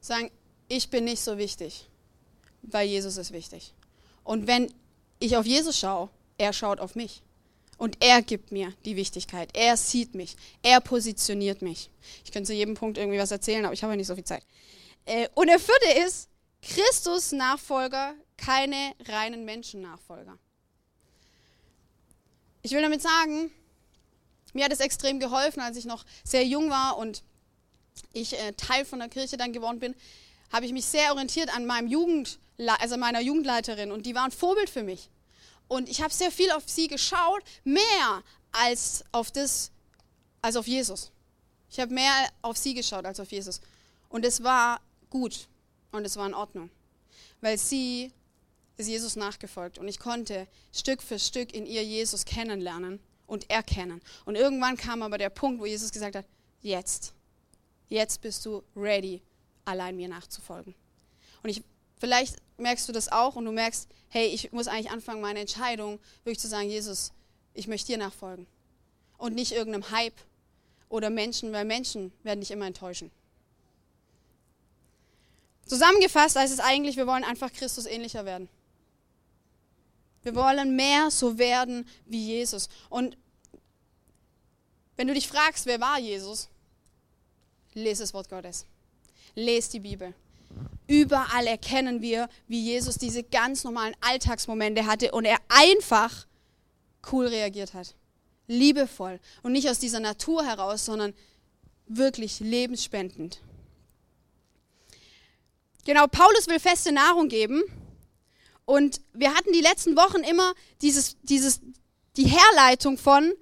Sagen, 0.00 0.30
ich 0.68 0.90
bin 0.90 1.04
nicht 1.04 1.22
so 1.22 1.38
wichtig, 1.38 1.88
weil 2.62 2.86
Jesus 2.86 3.16
ist 3.16 3.32
wichtig. 3.32 3.72
Und 4.22 4.46
wenn 4.46 4.72
ich 5.18 5.36
auf 5.36 5.46
Jesus 5.46 5.78
schaue, 5.78 6.10
er 6.38 6.52
schaut 6.52 6.80
auf 6.80 6.94
mich. 6.94 7.22
Und 7.76 7.96
er 8.00 8.22
gibt 8.22 8.52
mir 8.52 8.72
die 8.84 8.96
Wichtigkeit. 8.96 9.50
Er 9.52 9.76
sieht 9.76 10.14
mich. 10.14 10.36
Er 10.62 10.80
positioniert 10.80 11.60
mich. 11.60 11.90
Ich 12.24 12.30
könnte 12.30 12.48
zu 12.48 12.54
jedem 12.54 12.74
Punkt 12.74 12.98
irgendwie 12.98 13.18
was 13.18 13.30
erzählen, 13.30 13.64
aber 13.64 13.74
ich 13.74 13.82
habe 13.82 13.92
ja 13.92 13.96
nicht 13.96 14.06
so 14.06 14.14
viel 14.14 14.24
Zeit. 14.24 14.44
Äh, 15.06 15.28
und 15.34 15.48
der 15.48 15.58
vierte 15.58 16.06
ist, 16.06 16.28
Christus 16.62 17.32
Nachfolger, 17.32 18.14
keine 18.36 18.94
reinen 19.06 19.44
Menschen-Nachfolger. 19.44 20.38
Ich 22.62 22.72
will 22.72 22.80
damit 22.80 23.02
sagen, 23.02 23.50
mir 24.54 24.64
hat 24.64 24.72
es 24.72 24.80
extrem 24.80 25.20
geholfen, 25.20 25.60
als 25.60 25.76
ich 25.76 25.84
noch 25.84 26.04
sehr 26.22 26.44
jung 26.44 26.70
war 26.70 26.96
und 26.96 27.22
ich 28.12 28.38
äh, 28.38 28.52
Teil 28.52 28.84
von 28.84 29.00
der 29.00 29.08
Kirche 29.08 29.36
dann 29.36 29.52
geworden 29.52 29.80
bin, 29.80 29.94
habe 30.52 30.64
ich 30.64 30.72
mich 30.72 30.86
sehr 30.86 31.12
orientiert 31.12 31.54
an 31.54 31.66
meinem 31.66 31.88
Jugend, 31.88 32.38
also 32.58 32.96
meiner 32.96 33.20
Jugendleiterin 33.20 33.92
und 33.92 34.06
die 34.06 34.14
war 34.14 34.24
ein 34.24 34.30
Vorbild 34.30 34.70
für 34.70 34.82
mich. 34.82 35.10
Und 35.68 35.88
ich 35.88 36.02
habe 36.02 36.12
sehr 36.12 36.30
viel 36.30 36.50
auf 36.52 36.64
sie 36.66 36.88
geschaut, 36.88 37.42
mehr 37.64 38.22
als 38.52 39.04
auf 39.12 39.30
das, 39.30 39.70
als 40.42 40.56
auf 40.56 40.66
Jesus. 40.66 41.10
Ich 41.70 41.80
habe 41.80 41.92
mehr 41.92 42.12
auf 42.42 42.56
sie 42.56 42.74
geschaut 42.74 43.04
als 43.04 43.18
auf 43.18 43.32
Jesus. 43.32 43.60
Und 44.08 44.24
es 44.24 44.42
war 44.42 44.80
gut 45.10 45.48
und 45.90 46.04
es 46.04 46.16
war 46.16 46.26
in 46.26 46.34
Ordnung, 46.34 46.70
weil 47.40 47.58
sie 47.58 48.12
ist 48.76 48.88
Jesus 48.88 49.16
nachgefolgt 49.16 49.78
und 49.78 49.88
ich 49.88 49.98
konnte 49.98 50.48
Stück 50.72 51.02
für 51.02 51.18
Stück 51.18 51.54
in 51.54 51.66
ihr 51.66 51.84
Jesus 51.84 52.24
kennenlernen 52.24 53.00
und 53.26 53.48
erkennen. 53.50 54.00
Und 54.24 54.36
irgendwann 54.36 54.76
kam 54.76 55.02
aber 55.02 55.18
der 55.18 55.30
Punkt, 55.30 55.60
wo 55.60 55.66
Jesus 55.66 55.92
gesagt 55.92 56.16
hat, 56.16 56.26
jetzt, 56.60 57.12
jetzt 57.88 58.20
bist 58.20 58.44
du 58.46 58.62
ready, 58.76 59.22
allein 59.64 59.96
mir 59.96 60.08
nachzufolgen. 60.08 60.74
Und 61.42 61.50
ich, 61.50 61.62
vielleicht 61.98 62.36
merkst 62.56 62.88
du 62.88 62.92
das 62.92 63.10
auch 63.10 63.36
und 63.36 63.44
du 63.44 63.52
merkst, 63.52 63.88
hey, 64.08 64.26
ich 64.26 64.52
muss 64.52 64.68
eigentlich 64.68 64.90
anfangen, 64.90 65.20
meine 65.20 65.40
Entscheidung 65.40 65.98
wirklich 66.24 66.40
zu 66.40 66.48
sagen, 66.48 66.68
Jesus, 66.68 67.12
ich 67.52 67.66
möchte 67.66 67.88
dir 67.88 67.98
nachfolgen. 67.98 68.46
Und 69.18 69.34
nicht 69.34 69.52
irgendeinem 69.52 69.90
Hype 69.90 70.14
oder 70.88 71.10
Menschen, 71.10 71.52
weil 71.52 71.64
Menschen 71.64 72.12
werden 72.22 72.40
dich 72.40 72.50
immer 72.50 72.66
enttäuschen. 72.66 73.10
Zusammengefasst 75.66 76.36
heißt 76.36 76.52
es 76.52 76.60
eigentlich, 76.60 76.96
wir 76.96 77.06
wollen 77.06 77.24
einfach 77.24 77.52
Christus 77.52 77.86
ähnlicher 77.86 78.24
werden. 78.24 78.48
Wir 80.22 80.34
wollen 80.34 80.76
mehr 80.76 81.10
so 81.10 81.38
werden 81.38 81.88
wie 82.06 82.26
Jesus. 82.26 82.68
Und 82.88 83.16
wenn 84.96 85.08
du 85.08 85.14
dich 85.14 85.28
fragst, 85.28 85.66
wer 85.66 85.80
war 85.80 85.98
Jesus, 85.98 86.48
lese 87.74 88.02
das 88.02 88.14
Wort 88.14 88.28
Gottes. 88.28 88.66
Lese 89.34 89.72
die 89.72 89.80
Bibel. 89.80 90.14
Überall 90.86 91.46
erkennen 91.46 92.02
wir, 92.02 92.28
wie 92.46 92.62
Jesus 92.62 92.98
diese 92.98 93.22
ganz 93.22 93.64
normalen 93.64 93.94
Alltagsmomente 94.00 94.86
hatte 94.86 95.12
und 95.12 95.24
er 95.24 95.38
einfach 95.48 96.26
cool 97.10 97.26
reagiert 97.26 97.72
hat. 97.74 97.94
Liebevoll. 98.46 99.20
Und 99.42 99.52
nicht 99.52 99.68
aus 99.70 99.78
dieser 99.78 100.00
Natur 100.00 100.44
heraus, 100.44 100.84
sondern 100.84 101.14
wirklich 101.86 102.40
lebensspendend. 102.40 103.40
Genau, 105.84 106.06
Paulus 106.06 106.46
will 106.48 106.60
feste 106.60 106.92
Nahrung 106.92 107.28
geben. 107.28 107.62
Und 108.66 109.00
wir 109.12 109.34
hatten 109.34 109.52
die 109.52 109.60
letzten 109.60 109.96
Wochen 109.96 110.22
immer 110.22 110.54
dieses, 110.80 111.16
dieses, 111.22 111.60
die 112.16 112.26
Herleitung 112.26 112.96
von 112.96 113.32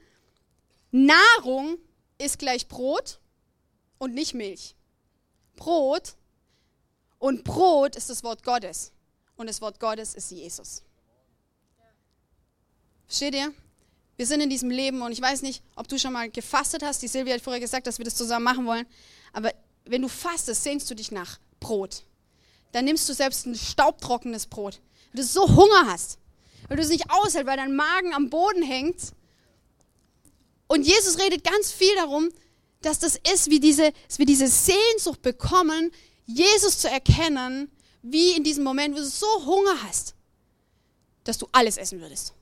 Nahrung 0.91 1.79
ist 2.19 2.39
gleich 2.39 2.69
Brot 2.69 3.21
und 3.99 4.15
nicht 4.15 4.35
Milch. 4.35 4.75
Brot 5.57 6.15
und 7.23 7.45
Brot 7.45 7.95
ist 7.95 8.11
das 8.11 8.25
Wort 8.25 8.43
Gottes 8.43 8.91
und 9.37 9.47
das 9.47 9.61
Wort 9.61 9.79
Gottes 9.79 10.15
ist 10.15 10.33
Jesus. 10.33 10.83
Versteht 13.07 13.37
ihr? 13.37 13.55
Wir 14.17 14.27
sind 14.27 14.41
in 14.41 14.51
diesem 14.51 14.71
Leben 14.71 15.03
und 15.03 15.13
ich 15.13 15.23
weiß 15.23 15.43
nicht, 15.43 15.63
ob 15.77 15.87
du 15.87 16.01
schon 16.01 16.13
mal 16.13 16.29
gefastet 16.29 16.83
hast. 16.83 17.01
Die 17.01 17.07
Silvia 17.07 17.35
hat 17.35 17.41
vorher 17.41 17.61
gesagt, 17.61 17.87
dass 17.87 17.99
wir 17.99 18.05
das 18.05 18.17
zusammen 18.17 18.45
machen 18.45 18.67
wollen. 18.67 18.87
Aber 19.33 19.53
wenn 19.85 20.03
du 20.03 20.09
fastest, 20.09 20.65
sehnst 20.65 20.91
du 20.91 20.97
dich 20.97 21.13
nach 21.13 21.39
Brot. 21.61 22.03
Dann 22.73 22.87
nimmst 22.87 23.09
du 23.09 23.13
selbst 23.13 23.47
ein 23.47 23.55
staubtrockenes 23.55 24.49
Brot 24.49 24.81
weil 25.13 25.23
du 25.23 25.29
so 25.29 25.49
Hunger 25.49 25.87
hast, 25.87 26.19
weil 26.67 26.77
du 26.77 26.83
es 26.83 26.89
nicht 26.89 27.09
aushältst, 27.09 27.47
weil 27.47 27.57
dein 27.57 27.77
Magen 27.77 28.15
am 28.15 28.31
Boden 28.31 28.63
hängt. 28.63 29.13
Und 30.67 30.83
Jesus 30.87 31.21
redet 31.21 31.45
ganz 31.45 31.71
viel 31.71 31.95
darum, 31.97 32.31
dass 32.81 32.99
das 32.99 33.17
ist, 33.33 33.49
wie 33.49 33.61
diese, 33.61 33.93
wie 34.17 34.25
diese 34.25 34.49
Sehnsucht 34.49 35.23
bekommen, 35.23 35.93
Jesus 36.35 36.79
zu 36.79 36.89
erkennen, 36.89 37.71
wie 38.03 38.33
in 38.33 38.45
diesem 38.45 38.65
Moment, 38.65 38.95
wo 38.95 38.99
du 38.99 39.07
so 39.07 39.27
Hunger 39.45 39.83
hast, 39.83 40.15
dass 41.25 41.39
du 41.39 41.49
alles 41.53 41.77
essen 41.77 42.01
würdest. 42.01 42.35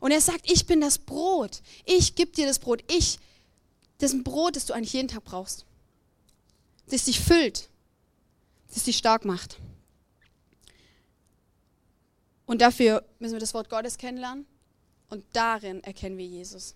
Und 0.00 0.12
er 0.12 0.20
sagt, 0.20 0.50
ich 0.50 0.66
bin 0.66 0.80
das 0.80 0.98
Brot. 0.98 1.60
Ich 1.84 2.14
gebe 2.14 2.30
dir 2.30 2.46
das 2.46 2.58
Brot. 2.58 2.84
Ich, 2.88 3.18
das 3.98 4.12
ist 4.12 4.18
ein 4.18 4.24
Brot, 4.24 4.54
das 4.54 4.66
du 4.66 4.72
eigentlich 4.72 4.92
jeden 4.92 5.08
Tag 5.08 5.24
brauchst. 5.24 5.64
Das 6.88 7.06
dich 7.06 7.20
füllt. 7.20 7.68
Das 8.72 8.84
dich 8.84 8.96
stark 8.96 9.24
macht. 9.24 9.58
Und 12.46 12.62
dafür 12.62 13.04
müssen 13.18 13.34
wir 13.34 13.40
das 13.40 13.54
Wort 13.54 13.68
Gottes 13.68 13.98
kennenlernen 13.98 14.46
und 15.10 15.24
darin 15.34 15.84
erkennen 15.84 16.16
wir 16.16 16.24
Jesus. 16.24 16.74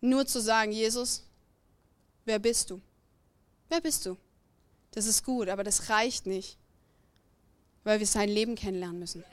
Nur 0.00 0.26
zu 0.26 0.40
sagen, 0.40 0.72
Jesus, 0.72 1.22
wer 2.24 2.38
bist 2.38 2.70
du? 2.70 2.80
Wer 3.68 3.80
bist 3.80 4.06
du? 4.06 4.16
Das 4.92 5.06
ist 5.06 5.24
gut, 5.24 5.48
aber 5.48 5.62
das 5.62 5.88
reicht 5.88 6.26
nicht, 6.26 6.56
weil 7.84 8.00
wir 8.00 8.06
sein 8.06 8.28
Leben 8.28 8.54
kennenlernen 8.56 8.98
müssen. 8.98 9.24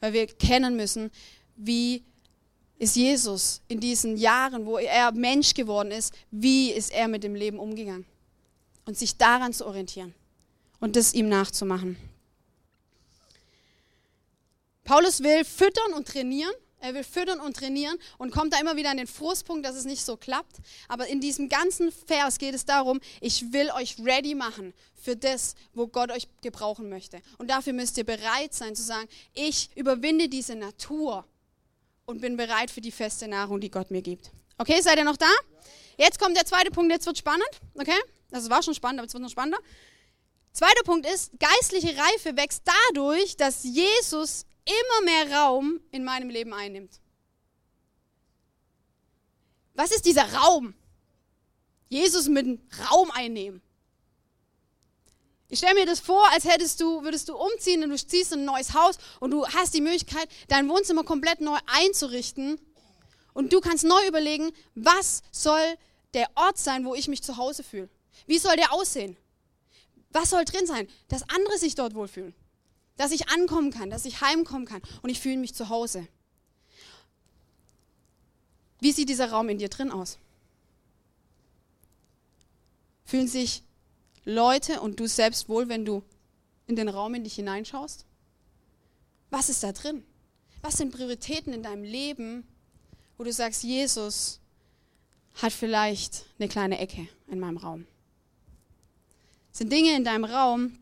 Weil 0.00 0.12
wir 0.12 0.26
kennen 0.26 0.76
müssen, 0.76 1.10
wie 1.56 2.02
ist 2.78 2.96
Jesus 2.96 3.62
in 3.68 3.80
diesen 3.80 4.16
Jahren, 4.16 4.66
wo 4.66 4.78
er 4.78 5.12
Mensch 5.12 5.54
geworden 5.54 5.90
ist, 5.90 6.14
wie 6.30 6.70
ist 6.70 6.92
er 6.92 7.08
mit 7.08 7.24
dem 7.24 7.34
Leben 7.34 7.58
umgegangen. 7.58 8.04
Und 8.84 8.98
sich 8.98 9.16
daran 9.16 9.52
zu 9.52 9.66
orientieren 9.66 10.14
und 10.80 10.96
das 10.96 11.14
ihm 11.14 11.28
nachzumachen. 11.28 11.96
Paulus 14.84 15.22
will 15.22 15.44
füttern 15.44 15.94
und 15.94 16.06
trainieren. 16.06 16.54
Er 16.80 16.94
will 16.94 17.04
füttern 17.04 17.40
und 17.40 17.56
trainieren 17.56 17.98
und 18.18 18.30
kommt 18.30 18.52
da 18.52 18.60
immer 18.60 18.76
wieder 18.76 18.90
an 18.90 18.98
den 18.98 19.06
Frustpunkt, 19.06 19.64
dass 19.64 19.76
es 19.76 19.84
nicht 19.84 20.04
so 20.04 20.16
klappt. 20.16 20.56
Aber 20.88 21.06
in 21.06 21.20
diesem 21.20 21.48
ganzen 21.48 21.90
Vers 21.90 22.38
geht 22.38 22.54
es 22.54 22.64
darum, 22.64 23.00
ich 23.20 23.52
will 23.52 23.70
euch 23.70 23.96
ready 24.04 24.34
machen 24.34 24.74
für 24.94 25.16
das, 25.16 25.54
wo 25.74 25.86
Gott 25.86 26.10
euch 26.10 26.28
gebrauchen 26.42 26.88
möchte. 26.88 27.20
Und 27.38 27.48
dafür 27.50 27.72
müsst 27.72 27.96
ihr 27.98 28.04
bereit 28.04 28.54
sein 28.54 28.76
zu 28.76 28.82
sagen, 28.82 29.08
ich 29.34 29.70
überwinde 29.74 30.28
diese 30.28 30.54
Natur 30.54 31.24
und 32.04 32.20
bin 32.20 32.36
bereit 32.36 32.70
für 32.70 32.80
die 32.80 32.92
feste 32.92 33.26
Nahrung, 33.26 33.60
die 33.60 33.70
Gott 33.70 33.90
mir 33.90 34.02
gibt. 34.02 34.30
Okay, 34.58 34.80
seid 34.80 34.98
ihr 34.98 35.04
noch 35.04 35.16
da? 35.16 35.30
Jetzt 35.98 36.18
kommt 36.18 36.36
der 36.36 36.44
zweite 36.44 36.70
Punkt, 36.70 36.92
jetzt 36.92 37.06
wird 37.06 37.18
spannend. 37.18 37.48
Okay? 37.74 37.98
Das 38.30 38.48
war 38.50 38.62
schon 38.62 38.74
spannend, 38.74 39.00
aber 39.00 39.06
es 39.06 39.14
wird 39.14 39.22
noch 39.22 39.30
spannender. 39.30 39.58
Zweiter 40.52 40.82
Punkt 40.84 41.06
ist, 41.06 41.32
geistliche 41.38 41.96
Reife 41.98 42.36
wächst 42.36 42.62
dadurch, 42.64 43.36
dass 43.36 43.64
Jesus 43.64 44.46
immer 44.66 45.04
mehr 45.04 45.38
Raum 45.38 45.80
in 45.90 46.04
meinem 46.04 46.28
Leben 46.28 46.52
einnimmt. 46.52 47.00
Was 49.74 49.92
ist 49.92 50.04
dieser 50.04 50.32
Raum? 50.32 50.74
Jesus 51.88 52.28
mit 52.28 52.60
Raum 52.90 53.10
einnehmen. 53.12 53.62
Ich 55.48 55.58
stelle 55.58 55.74
mir 55.74 55.86
das 55.86 56.00
vor, 56.00 56.28
als 56.32 56.44
hättest 56.44 56.80
du, 56.80 57.02
würdest 57.02 57.28
du 57.28 57.36
umziehen 57.36 57.84
und 57.84 57.90
du 57.90 57.96
ziehst 57.96 58.32
in 58.32 58.40
ein 58.40 58.44
neues 58.46 58.74
Haus 58.74 58.98
und 59.20 59.30
du 59.30 59.46
hast 59.46 59.74
die 59.74 59.80
Möglichkeit, 59.80 60.28
dein 60.48 60.68
Wohnzimmer 60.68 61.04
komplett 61.04 61.40
neu 61.40 61.56
einzurichten. 61.66 62.58
Und 63.32 63.52
du 63.52 63.60
kannst 63.60 63.84
neu 63.84 64.06
überlegen, 64.08 64.50
was 64.74 65.22
soll 65.30 65.62
der 66.14 66.28
Ort 66.34 66.58
sein, 66.58 66.84
wo 66.84 66.94
ich 66.94 67.06
mich 67.06 67.22
zu 67.22 67.36
Hause 67.36 67.62
fühle? 67.62 67.88
Wie 68.26 68.38
soll 68.38 68.56
der 68.56 68.72
aussehen? 68.72 69.16
Was 70.10 70.30
soll 70.30 70.44
drin 70.44 70.66
sein, 70.66 70.88
dass 71.08 71.28
andere 71.28 71.58
sich 71.58 71.74
dort 71.74 71.94
wohlfühlen? 71.94 72.34
Dass 72.96 73.12
ich 73.12 73.28
ankommen 73.28 73.70
kann, 73.70 73.90
dass 73.90 74.04
ich 74.04 74.20
heimkommen 74.20 74.66
kann 74.66 74.82
und 75.02 75.10
ich 75.10 75.20
fühle 75.20 75.36
mich 75.36 75.54
zu 75.54 75.68
Hause. 75.68 76.06
Wie 78.80 78.92
sieht 78.92 79.08
dieser 79.08 79.30
Raum 79.30 79.48
in 79.48 79.58
dir 79.58 79.68
drin 79.68 79.90
aus? 79.90 80.18
Fühlen 83.04 83.28
sich 83.28 83.62
Leute 84.24 84.80
und 84.80 85.00
du 85.00 85.06
selbst 85.06 85.48
wohl, 85.48 85.68
wenn 85.68 85.84
du 85.84 86.02
in 86.66 86.76
den 86.76 86.88
Raum 86.88 87.14
in 87.14 87.24
dich 87.24 87.34
hineinschaust? 87.34 88.04
Was 89.30 89.48
ist 89.48 89.62
da 89.62 89.72
drin? 89.72 90.04
Was 90.62 90.78
sind 90.78 90.92
Prioritäten 90.92 91.52
in 91.52 91.62
deinem 91.62 91.84
Leben, 91.84 92.46
wo 93.16 93.24
du 93.24 93.32
sagst, 93.32 93.62
Jesus 93.62 94.40
hat 95.34 95.52
vielleicht 95.52 96.24
eine 96.38 96.48
kleine 96.48 96.78
Ecke 96.78 97.08
in 97.28 97.38
meinem 97.38 97.56
Raum? 97.56 97.86
sind 99.56 99.72
Dinge 99.72 99.96
in 99.96 100.04
deinem 100.04 100.24
Raum, 100.24 100.78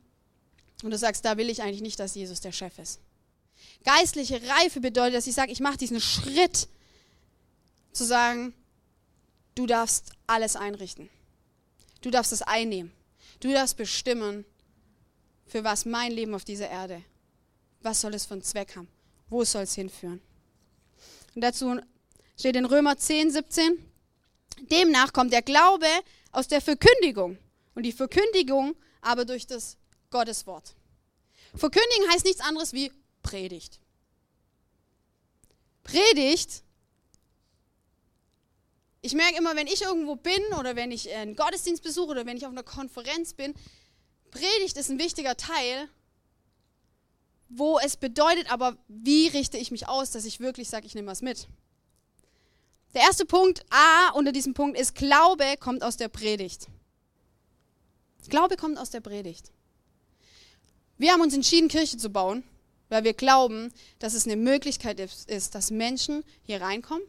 und 0.85 0.91
du 0.91 0.99
sagst, 0.99 1.25
da 1.25 1.39
will 1.39 1.49
ich 1.49 1.63
eigentlich 1.63 1.81
nicht, 1.81 1.99
dass 1.99 2.15
Jesus 2.15 2.43
der 2.43 2.53
Chef 2.53 2.79
ist. 2.79 3.01
Geistliche 3.85 4.41
Reife 4.47 4.81
bedeutet, 4.81 5.15
dass 5.15 5.27
ich 5.27 5.35
sage, 5.35 5.51
ich 5.51 5.61
mache 5.61 5.79
diesen 5.79 5.99
Schritt 5.99 6.69
zu 7.93 8.05
sagen, 8.05 8.53
du 9.55 9.67
darfst 9.67 10.13
alles 10.27 10.57
einrichten. 10.57 11.09
Du 12.03 12.11
darfst 12.11 12.33
es 12.33 12.43
einnehmen. 12.43 12.93
Du 13.41 13.51
darfst 13.51 13.79
bestimmen, 13.79 14.45
für 15.47 15.65
was 15.65 15.87
mein 15.87 16.13
Leben 16.13 16.35
auf 16.35 16.45
dieser 16.45 16.69
Erde, 16.69 17.03
was 17.81 18.03
soll 18.03 18.13
es 18.13 18.27
für 18.27 18.35
einen 18.35 18.43
Zweck 18.43 18.77
haben, 18.77 18.89
wo 19.31 19.43
soll 19.45 19.63
es 19.63 19.75
hinführen. 19.75 20.21
Und 21.35 21.41
dazu 21.41 21.81
steht 22.39 22.57
in 22.57 22.67
Römer 22.67 22.99
10, 22.99 23.31
17, 23.31 23.79
demnach 24.71 25.15
kommt 25.15 25.33
der 25.33 25.43
Glaube 25.43 25.87
aus 26.31 26.47
der 26.47 26.61
Verkündigung 26.61 27.39
und 27.75 27.85
die 27.85 27.93
Verkündigung 27.93 28.77
aber 29.01 29.25
durch 29.25 29.47
das 29.47 29.79
Gottes 30.15 30.47
Wort. 30.47 30.77
Verkündigen 31.57 32.09
heißt 32.13 32.25
nichts 32.25 32.41
anderes 32.41 32.73
wie 32.73 32.93
Predigt. 33.25 33.81
Predigt, 35.83 36.63
ich 39.03 39.15
merke 39.15 39.37
immer, 39.37 39.57
wenn 39.57 39.67
ich 39.67 39.83
irgendwo 39.83 40.15
bin 40.15 40.41
oder 40.61 40.77
wenn 40.77 40.93
ich 40.93 41.13
einen 41.13 41.35
Gottesdienst 41.35 41.83
besuche 41.83 42.13
oder 42.13 42.27
wenn 42.27 42.37
ich 42.37 42.47
auf 42.47 42.53
einer 42.53 42.63
Konferenz 42.63 43.35
bin, 43.35 43.55
Predigt 44.31 44.77
ist 44.77 44.89
ein 44.89 45.01
wichtiger 45.01 45.37
Teil, 45.37 45.89
wo 47.49 47.81
es 47.81 47.97
bedeutet, 47.97 48.53
aber 48.53 48.79
wie 48.87 49.27
richte 49.27 49.59
ich 49.59 49.73
mich 49.73 49.89
aus, 49.89 50.13
dass 50.13 50.25
ich 50.25 50.39
wirklich 50.39 50.69
sage, 50.69 50.87
ich 50.87 50.95
nehme 50.95 51.11
was 51.11 51.23
mit. 51.23 51.49
Der 52.95 53.03
erste 53.03 53.27
Punkt 53.27 53.67
A 53.69 54.11
unter 54.11 54.31
diesem 54.31 54.55
Punkt 54.55 54.79
ist, 54.79 54.95
Glaube 54.95 55.57
kommt 55.59 55.83
aus 55.83 55.97
der 55.97 56.09
Predigt. 56.09 56.69
Glaube 58.29 58.57
kommt 58.57 58.79
aus 58.79 58.91
der 58.91 59.01
Predigt. 59.01 59.51
Wir 60.99 61.13
haben 61.13 61.21
uns 61.21 61.35
entschieden, 61.35 61.69
Kirche 61.69 61.97
zu 61.97 62.11
bauen, 62.11 62.45
weil 62.89 63.05
wir 63.05 63.15
glauben, 63.15 63.73
dass 63.99 64.15
es 64.15 64.27
eine 64.27 64.37
Möglichkeit 64.37 65.01
ist, 65.01 65.55
dass 65.55 65.71
Menschen 65.71 66.25
hier 66.43 66.61
reinkommen 66.61 67.07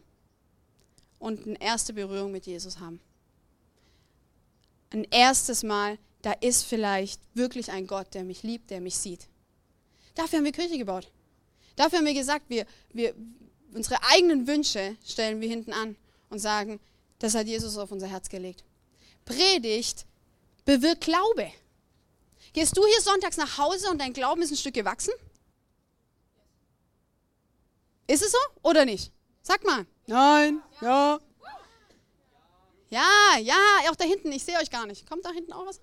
und 1.19 1.45
eine 1.45 1.61
erste 1.61 1.93
Berührung 1.93 2.31
mit 2.31 2.45
Jesus 2.45 2.79
haben. 2.79 2.99
Ein 4.91 5.05
erstes 5.11 5.63
Mal, 5.63 5.97
da 6.21 6.31
ist 6.31 6.63
vielleicht 6.63 7.21
wirklich 7.33 7.71
ein 7.71 7.87
Gott, 7.87 8.13
der 8.13 8.23
mich 8.23 8.43
liebt, 8.43 8.71
der 8.71 8.81
mich 8.81 8.97
sieht. 8.97 9.27
Dafür 10.15 10.37
haben 10.39 10.45
wir 10.45 10.51
Kirche 10.51 10.77
gebaut. 10.77 11.11
Dafür 11.75 11.99
haben 11.99 12.05
wir 12.05 12.13
gesagt, 12.13 12.45
wir, 12.49 12.65
wir, 12.93 13.13
unsere 13.73 14.01
eigenen 14.03 14.47
Wünsche 14.47 14.95
stellen 15.05 15.41
wir 15.41 15.49
hinten 15.49 15.73
an 15.73 15.95
und 16.29 16.39
sagen, 16.39 16.79
das 17.19 17.35
hat 17.35 17.47
Jesus 17.47 17.77
auf 17.77 17.91
unser 17.91 18.07
Herz 18.07 18.29
gelegt. 18.29 18.63
Predigt 19.25 20.05
bewirkt 20.63 21.01
Glaube. 21.01 21.51
Gehst 22.55 22.77
du 22.77 22.85
hier 22.85 23.01
sonntags 23.01 23.35
nach 23.35 23.57
Hause 23.57 23.89
und 23.89 23.99
dein 23.99 24.13
Glauben 24.13 24.41
ist 24.41 24.49
ein 24.49 24.55
Stück 24.55 24.75
gewachsen? 24.75 25.13
Ist 28.07 28.23
es 28.23 28.31
so 28.31 28.37
oder 28.63 28.85
nicht? 28.85 29.11
Sag 29.41 29.65
mal. 29.65 29.85
Nein, 30.07 30.61
ja. 30.79 31.19
Ja, 32.89 33.37
ja, 33.41 33.57
auch 33.89 33.97
da 33.97 34.05
hinten, 34.05 34.31
ich 34.31 34.45
sehe 34.45 34.57
euch 34.57 34.71
gar 34.71 34.85
nicht. 34.85 35.05
Kommt 35.05 35.25
da 35.25 35.31
hinten 35.31 35.51
auch 35.51 35.65
was? 35.65 35.81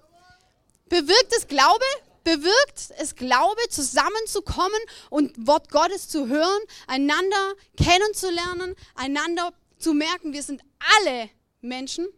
Bewirkt 0.88 1.34
es 1.36 1.46
Glaube? 1.46 1.84
Bewirkt 2.24 2.90
es 2.96 3.16
Glaube, 3.16 3.60
zusammenzukommen 3.68 4.80
und 5.10 5.46
Wort 5.46 5.70
Gottes 5.70 6.08
zu 6.08 6.28
hören, 6.28 6.62
einander 6.86 7.52
kennenzulernen, 7.76 8.74
einander 8.94 9.52
zu 9.78 9.92
merken, 9.92 10.32
wir 10.32 10.42
sind 10.42 10.62
alle 10.96 11.28
Menschen 11.60 12.08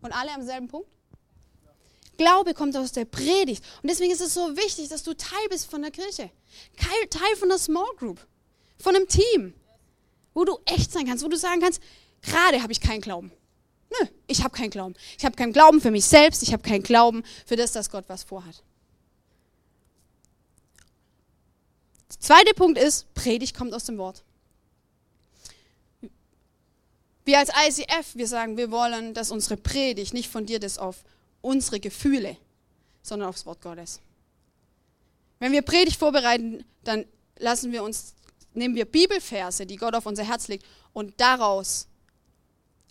und 0.00 0.12
alle 0.12 0.32
am 0.32 0.42
selben 0.42 0.68
Punkt? 0.68 0.95
Glaube 2.16 2.54
kommt 2.54 2.76
aus 2.76 2.92
der 2.92 3.04
Predigt. 3.04 3.64
Und 3.82 3.90
deswegen 3.90 4.12
ist 4.12 4.20
es 4.20 4.34
so 4.34 4.56
wichtig, 4.56 4.88
dass 4.88 5.02
du 5.02 5.14
Teil 5.14 5.48
bist 5.50 5.70
von 5.70 5.82
der 5.82 5.90
Kirche. 5.90 6.30
Teil 7.10 7.36
von 7.36 7.48
der 7.48 7.58
Small 7.58 7.88
Group. 7.96 8.26
Von 8.78 8.96
einem 8.96 9.08
Team. 9.08 9.54
Wo 10.34 10.44
du 10.44 10.58
echt 10.64 10.92
sein 10.92 11.06
kannst. 11.06 11.24
Wo 11.24 11.28
du 11.28 11.36
sagen 11.36 11.60
kannst, 11.60 11.80
gerade 12.22 12.62
habe 12.62 12.72
ich 12.72 12.80
keinen 12.80 13.00
Glauben. 13.00 13.32
Nö, 13.90 14.08
ich 14.26 14.42
habe 14.42 14.56
keinen 14.56 14.70
Glauben. 14.70 14.94
Ich 15.18 15.24
habe 15.24 15.36
keinen 15.36 15.52
Glauben 15.52 15.80
für 15.80 15.90
mich 15.90 16.04
selbst. 16.04 16.42
Ich 16.42 16.52
habe 16.52 16.62
keinen 16.62 16.82
Glauben 16.82 17.22
für 17.44 17.56
das, 17.56 17.72
dass 17.72 17.90
Gott 17.90 18.04
was 18.08 18.24
vorhat. 18.24 18.62
Der 22.10 22.20
zweite 22.20 22.54
Punkt 22.54 22.78
ist, 22.78 23.12
Predigt 23.14 23.56
kommt 23.56 23.74
aus 23.74 23.84
dem 23.84 23.98
Wort. 23.98 24.24
Wir 27.24 27.38
als 27.38 27.50
ICF, 27.50 28.14
wir 28.14 28.28
sagen, 28.28 28.56
wir 28.56 28.70
wollen, 28.70 29.12
dass 29.12 29.32
unsere 29.32 29.56
Predigt 29.56 30.14
nicht 30.14 30.30
von 30.30 30.46
dir 30.46 30.60
das 30.60 30.78
auf 30.78 31.02
unsere 31.40 31.80
Gefühle, 31.80 32.36
sondern 33.02 33.28
aufs 33.28 33.46
Wort 33.46 33.60
Gottes. 33.60 34.00
Wenn 35.38 35.52
wir 35.52 35.62
Predigt 35.62 35.98
vorbereiten, 35.98 36.64
dann 36.84 37.04
lassen 37.38 37.72
wir 37.72 37.82
uns, 37.82 38.14
nehmen 38.54 38.74
wir 38.74 38.84
Bibelverse, 38.84 39.66
die 39.66 39.76
Gott 39.76 39.94
auf 39.94 40.06
unser 40.06 40.24
Herz 40.24 40.48
legt, 40.48 40.64
und 40.92 41.12
daraus 41.18 41.88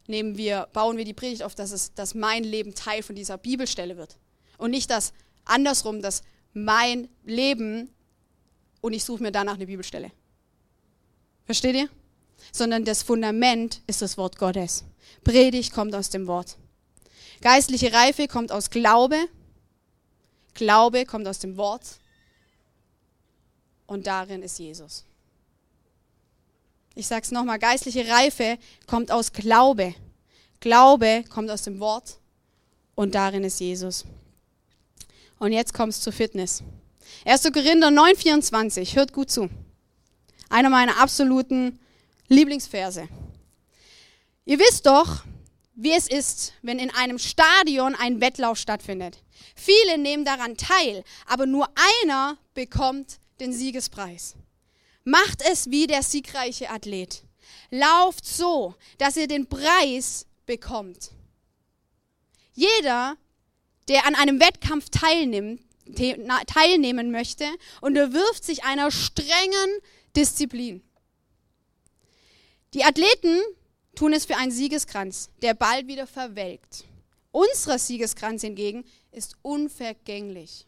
nehmen 0.08 0.38
wir, 0.38 0.68
bauen 0.74 0.98
wir 0.98 1.06
die 1.06 1.14
Predigt 1.14 1.44
auf, 1.44 1.56
dass, 1.56 1.72
es, 1.72 1.94
dass 1.94 2.14
mein 2.14 2.44
Leben 2.44 2.76
Teil 2.76 3.02
von 3.02 3.16
dieser 3.16 3.38
Bibelstelle 3.38 3.98
wird. 3.98 4.18
Und 4.58 4.72
nicht 4.72 4.90
das 4.90 5.14
andersrum, 5.44 6.02
dass 6.02 6.22
mein 6.54 7.10
Leben 7.24 7.90
und 8.82 8.94
ich 8.94 9.04
suche 9.04 9.24
mir 9.24 9.32
danach 9.32 9.56
eine 9.56 9.66
Bibelstelle. 9.66 10.12
Versteht 11.46 11.76
ihr? 11.76 11.90
Sondern 12.52 12.86
das 12.86 13.02
Fundament 13.02 13.82
ist 13.88 14.02
das 14.02 14.18
Wort 14.18 14.38
Gottes. 14.38 14.84
Predigt 15.24 15.74
kommt 15.74 15.96
aus 15.96 16.10
dem 16.10 16.28
Wort. 16.28 16.58
Geistliche 17.42 17.94
Reife 17.94 18.28
kommt 18.28 18.52
aus 18.52 18.70
Glaube. 18.70 19.28
Glaube 20.54 21.06
kommt 21.06 21.28
aus 21.28 21.40
dem 21.40 21.58
Wort. 21.58 22.00
Und 23.88 24.08
darin 24.08 24.42
ist 24.42 24.58
Jesus. 24.58 25.06
Ich 26.96 27.08
sage 27.08 27.24
es 27.24 27.32
nochmal, 27.32 27.60
geistliche 27.60 28.08
Reife 28.08 28.58
kommt 28.88 29.12
aus 29.12 29.34
Glaube. 29.34 29.94
Glaube 30.62 31.26
kommt 31.30 31.52
aus 31.52 31.64
dem 31.64 31.80
Wort 31.80 32.18
und 32.96 33.14
darin 33.14 33.44
ist 33.44 33.60
Jesus. 33.60 34.06
Und 35.38 35.52
jetzt 35.52 35.74
kommt 35.74 35.92
es 35.94 36.02
zur 36.02 36.14
Fitness. 36.14 36.64
1. 37.26 37.44
Korinther 37.52 37.90
9,24. 37.90 38.96
Hört 38.96 39.14
gut 39.14 39.30
zu. 39.30 39.50
Einer 40.50 40.70
meiner 40.70 40.98
absoluten 41.00 41.80
Lieblingsverse. 42.30 43.08
Ihr 44.46 44.60
wisst 44.60 44.86
doch, 44.86 45.24
wie 45.76 45.92
es 45.92 46.08
ist, 46.08 46.54
wenn 46.62 46.80
in 46.80 46.90
einem 46.90 47.20
Stadion 47.20 47.96
ein 47.96 48.22
Wettlauf 48.22 48.58
stattfindet. 48.58 49.22
Viele 49.56 49.98
nehmen 49.98 50.26
daran 50.26 50.58
teil, 50.58 51.04
aber 51.28 51.46
nur 51.46 51.70
einer 51.76 52.38
bekommt 52.54 53.20
den 53.40 53.52
Siegespreis. 53.52 54.36
Macht 55.04 55.42
es 55.42 55.70
wie 55.70 55.86
der 55.86 56.02
siegreiche 56.02 56.70
Athlet. 56.70 57.24
Lauft 57.70 58.26
so, 58.26 58.76
dass 58.98 59.18
ihr 59.18 59.28
den 59.28 59.48
Preis 59.48 60.26
bekommt. 60.46 61.12
Jeder, 62.54 63.18
der 63.90 64.06
an 64.08 64.16
einem 64.16 64.40
Wettkampf 64.40 64.90
teilnimmt, 64.90 65.62
teilnehmen 66.48 67.12
möchte, 67.12 67.46
unterwirft 67.82 68.44
sich 68.44 68.64
einer 68.64 68.90
strengen 68.90 69.80
Disziplin. 70.16 70.82
Die 72.74 72.84
Athleten 72.84 73.40
tun 73.96 74.14
es 74.14 74.26
für 74.26 74.38
einen 74.38 74.52
Siegeskranz, 74.52 75.30
der 75.42 75.54
bald 75.54 75.88
wieder 75.88 76.08
verwelkt. 76.08 76.86
Unser 77.32 77.80
Siegeskranz 77.80 78.42
hingegen 78.42 78.86
ist 79.12 79.36
unvergänglich. 79.42 80.66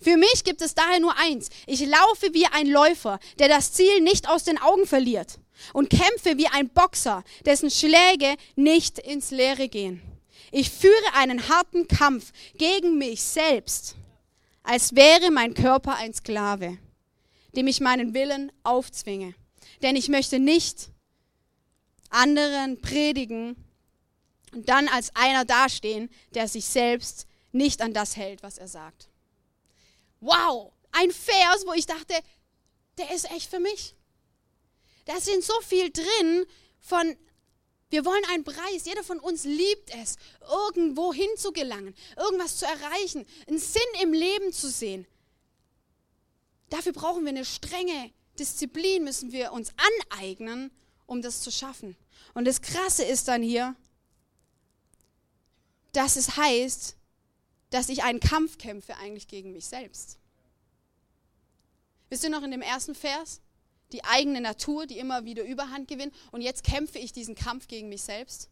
Für 0.00 0.16
mich 0.16 0.44
gibt 0.44 0.62
es 0.62 0.74
daher 0.74 1.00
nur 1.00 1.16
eins. 1.18 1.48
Ich 1.66 1.80
laufe 1.84 2.32
wie 2.32 2.46
ein 2.46 2.66
Läufer, 2.66 3.18
der 3.38 3.48
das 3.48 3.72
Ziel 3.72 4.00
nicht 4.00 4.28
aus 4.28 4.44
den 4.44 4.60
Augen 4.60 4.86
verliert 4.86 5.38
und 5.72 5.90
kämpfe 5.90 6.38
wie 6.38 6.46
ein 6.48 6.68
Boxer, 6.68 7.24
dessen 7.44 7.70
Schläge 7.70 8.36
nicht 8.56 8.98
ins 8.98 9.30
Leere 9.30 9.68
gehen. 9.68 10.02
Ich 10.52 10.70
führe 10.70 11.14
einen 11.14 11.48
harten 11.48 11.86
Kampf 11.86 12.32
gegen 12.56 12.98
mich 12.98 13.22
selbst, 13.22 13.94
als 14.62 14.94
wäre 14.94 15.30
mein 15.30 15.54
Körper 15.54 15.96
ein 15.96 16.14
Sklave, 16.14 16.78
dem 17.54 17.66
ich 17.66 17.80
meinen 17.80 18.14
Willen 18.14 18.50
aufzwinge. 18.62 19.34
Denn 19.82 19.96
ich 19.96 20.08
möchte 20.08 20.38
nicht 20.38 20.89
anderen 22.10 22.80
predigen 22.80 23.56
und 24.52 24.68
dann 24.68 24.88
als 24.88 25.14
einer 25.14 25.44
dastehen, 25.44 26.10
der 26.34 26.48
sich 26.48 26.66
selbst 26.66 27.26
nicht 27.52 27.82
an 27.82 27.94
das 27.94 28.16
hält, 28.16 28.42
was 28.42 28.58
er 28.58 28.68
sagt. 28.68 29.08
Wow, 30.20 30.72
ein 30.92 31.10
Vers, 31.10 31.64
wo 31.66 31.72
ich 31.72 31.86
dachte, 31.86 32.14
der 32.98 33.12
ist 33.14 33.30
echt 33.30 33.50
für 33.50 33.60
mich. 33.60 33.94
Da 35.06 35.20
sind 35.20 35.42
so 35.42 35.54
viel 35.62 35.90
drin 35.90 36.46
von, 36.78 37.16
wir 37.88 38.04
wollen 38.04 38.24
einen 38.26 38.44
Preis. 38.44 38.84
Jeder 38.84 39.02
von 39.02 39.18
uns 39.18 39.44
liebt 39.44 39.94
es, 39.94 40.16
irgendwo 40.48 41.12
hinzugelangen, 41.12 41.94
irgendwas 42.16 42.58
zu 42.58 42.66
erreichen, 42.66 43.26
einen 43.48 43.58
Sinn 43.58 43.82
im 44.02 44.12
Leben 44.12 44.52
zu 44.52 44.68
sehen. 44.68 45.06
Dafür 46.68 46.92
brauchen 46.92 47.24
wir 47.24 47.30
eine 47.30 47.44
strenge 47.44 48.12
Disziplin, 48.38 49.04
müssen 49.04 49.32
wir 49.32 49.52
uns 49.52 49.72
aneignen, 50.10 50.70
um 51.06 51.22
das 51.22 51.40
zu 51.40 51.50
schaffen. 51.50 51.96
Und 52.34 52.46
das 52.46 52.60
Krasse 52.60 53.04
ist 53.04 53.28
dann 53.28 53.42
hier, 53.42 53.74
dass 55.92 56.16
es 56.16 56.36
heißt, 56.36 56.96
dass 57.70 57.88
ich 57.88 58.02
einen 58.02 58.20
Kampf 58.20 58.58
kämpfe 58.58 58.96
eigentlich 58.96 59.28
gegen 59.28 59.52
mich 59.52 59.66
selbst. 59.66 60.18
Wisst 62.08 62.24
ihr 62.24 62.30
noch 62.30 62.42
in 62.42 62.50
dem 62.50 62.62
ersten 62.62 62.94
Vers? 62.94 63.40
Die 63.92 64.04
eigene 64.04 64.40
Natur, 64.40 64.86
die 64.86 64.98
immer 64.98 65.24
wieder 65.24 65.44
Überhand 65.44 65.88
gewinnt. 65.88 66.14
Und 66.32 66.42
jetzt 66.42 66.64
kämpfe 66.64 66.98
ich 66.98 67.12
diesen 67.12 67.34
Kampf 67.34 67.68
gegen 67.68 67.88
mich 67.88 68.02
selbst. 68.02 68.48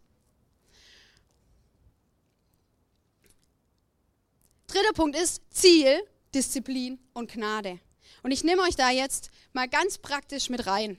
Dritter 4.68 4.92
Punkt 4.92 5.16
ist 5.16 5.42
Ziel, 5.50 6.00
Disziplin 6.34 6.98
und 7.14 7.32
Gnade. 7.32 7.80
Und 8.22 8.32
ich 8.32 8.44
nehme 8.44 8.62
euch 8.62 8.76
da 8.76 8.90
jetzt 8.90 9.30
mal 9.52 9.68
ganz 9.68 9.98
praktisch 9.98 10.50
mit 10.50 10.66
rein. 10.66 10.98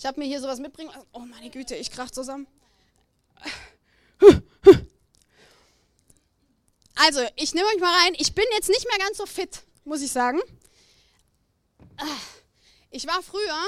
Ich 0.00 0.06
habe 0.06 0.18
mir 0.18 0.24
hier 0.24 0.40
sowas 0.40 0.60
mitbringen. 0.60 0.90
Oh 1.12 1.18
meine 1.18 1.50
Güte, 1.50 1.76
ich 1.76 1.90
krach 1.90 2.10
zusammen. 2.10 2.46
Also, 6.94 7.20
ich 7.36 7.52
nehme 7.52 7.66
euch 7.66 7.80
mal 7.80 7.94
rein. 8.04 8.14
Ich 8.16 8.34
bin 8.34 8.46
jetzt 8.54 8.70
nicht 8.70 8.88
mehr 8.88 8.96
ganz 8.98 9.18
so 9.18 9.26
fit, 9.26 9.62
muss 9.84 10.00
ich 10.00 10.10
sagen. 10.10 10.40
Ich 12.90 13.06
war 13.06 13.22
früher, 13.22 13.58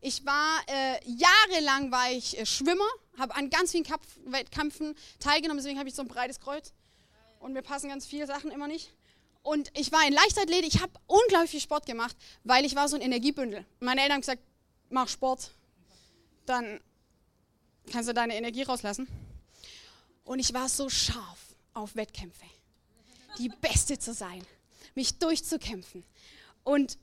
ich 0.00 0.24
war 0.24 0.60
äh, 0.68 1.00
jahrelang 1.04 1.90
war 1.90 2.12
ich 2.12 2.38
äh, 2.38 2.46
Schwimmer, 2.46 2.88
habe 3.18 3.34
an 3.34 3.50
ganz 3.50 3.72
vielen 3.72 3.82
Kampf 3.82 4.06
Wettkämpfen 4.24 4.94
teilgenommen, 5.18 5.58
deswegen 5.58 5.80
habe 5.80 5.88
ich 5.88 5.96
so 5.96 6.02
ein 6.02 6.08
breites 6.08 6.38
Kreuz 6.38 6.72
und 7.40 7.54
mir 7.54 7.62
passen 7.62 7.88
ganz 7.88 8.06
viele 8.06 8.28
Sachen 8.28 8.52
immer 8.52 8.68
nicht. 8.68 8.94
Und 9.42 9.70
ich 9.76 9.90
war 9.90 10.06
in 10.06 10.12
Leichtathletik, 10.12 10.74
ich 10.74 10.80
habe 10.80 10.92
unglaublich 11.06 11.50
viel 11.50 11.60
Sport 11.60 11.86
gemacht, 11.86 12.16
weil 12.44 12.64
ich 12.64 12.76
war 12.76 12.88
so 12.88 12.94
ein 12.94 13.02
Energiebündel. 13.02 13.66
Meine 13.80 14.00
Eltern 14.00 14.14
haben 14.14 14.20
gesagt, 14.22 14.42
mach 14.90 15.08
Sport, 15.08 15.50
dann 16.46 16.80
kannst 17.90 18.08
du 18.08 18.14
deine 18.14 18.36
Energie 18.36 18.62
rauslassen. 18.62 19.06
Und 20.24 20.38
ich 20.38 20.52
war 20.52 20.68
so 20.68 20.88
scharf 20.88 21.54
auf 21.72 21.94
Wettkämpfe, 21.94 22.46
die 23.38 23.48
Beste 23.48 23.98
zu 23.98 24.12
sein, 24.12 24.44
mich 24.94 25.18
durchzukämpfen. 25.18 26.04
Und 26.64 26.98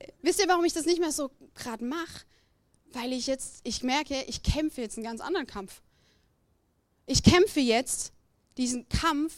äh, 0.00 0.08
wisst 0.22 0.40
ihr, 0.40 0.48
warum 0.48 0.64
ich 0.64 0.72
das 0.72 0.86
nicht 0.86 1.00
mehr 1.00 1.12
so 1.12 1.30
gerade 1.54 1.84
mache? 1.84 2.24
Weil 2.92 3.12
ich 3.12 3.26
jetzt, 3.26 3.60
ich 3.64 3.82
merke, 3.82 4.22
ich 4.24 4.42
kämpfe 4.42 4.80
jetzt 4.80 4.96
einen 4.96 5.06
ganz 5.06 5.20
anderen 5.20 5.46
Kampf. 5.46 5.80
Ich 7.06 7.22
kämpfe 7.22 7.60
jetzt 7.60 8.12
diesen 8.56 8.88
Kampf, 8.88 9.34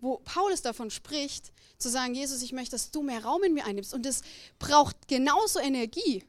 wo 0.00 0.18
Paulus 0.18 0.62
davon 0.62 0.90
spricht, 0.90 1.52
zu 1.78 1.88
sagen, 1.88 2.14
Jesus, 2.14 2.42
ich 2.42 2.52
möchte, 2.52 2.72
dass 2.72 2.90
du 2.90 3.02
mehr 3.02 3.24
Raum 3.24 3.42
in 3.44 3.54
mir 3.54 3.64
einnimmst. 3.64 3.94
Und 3.94 4.04
das 4.04 4.22
braucht 4.58 5.08
genauso 5.08 5.60
Energie. 5.60 6.24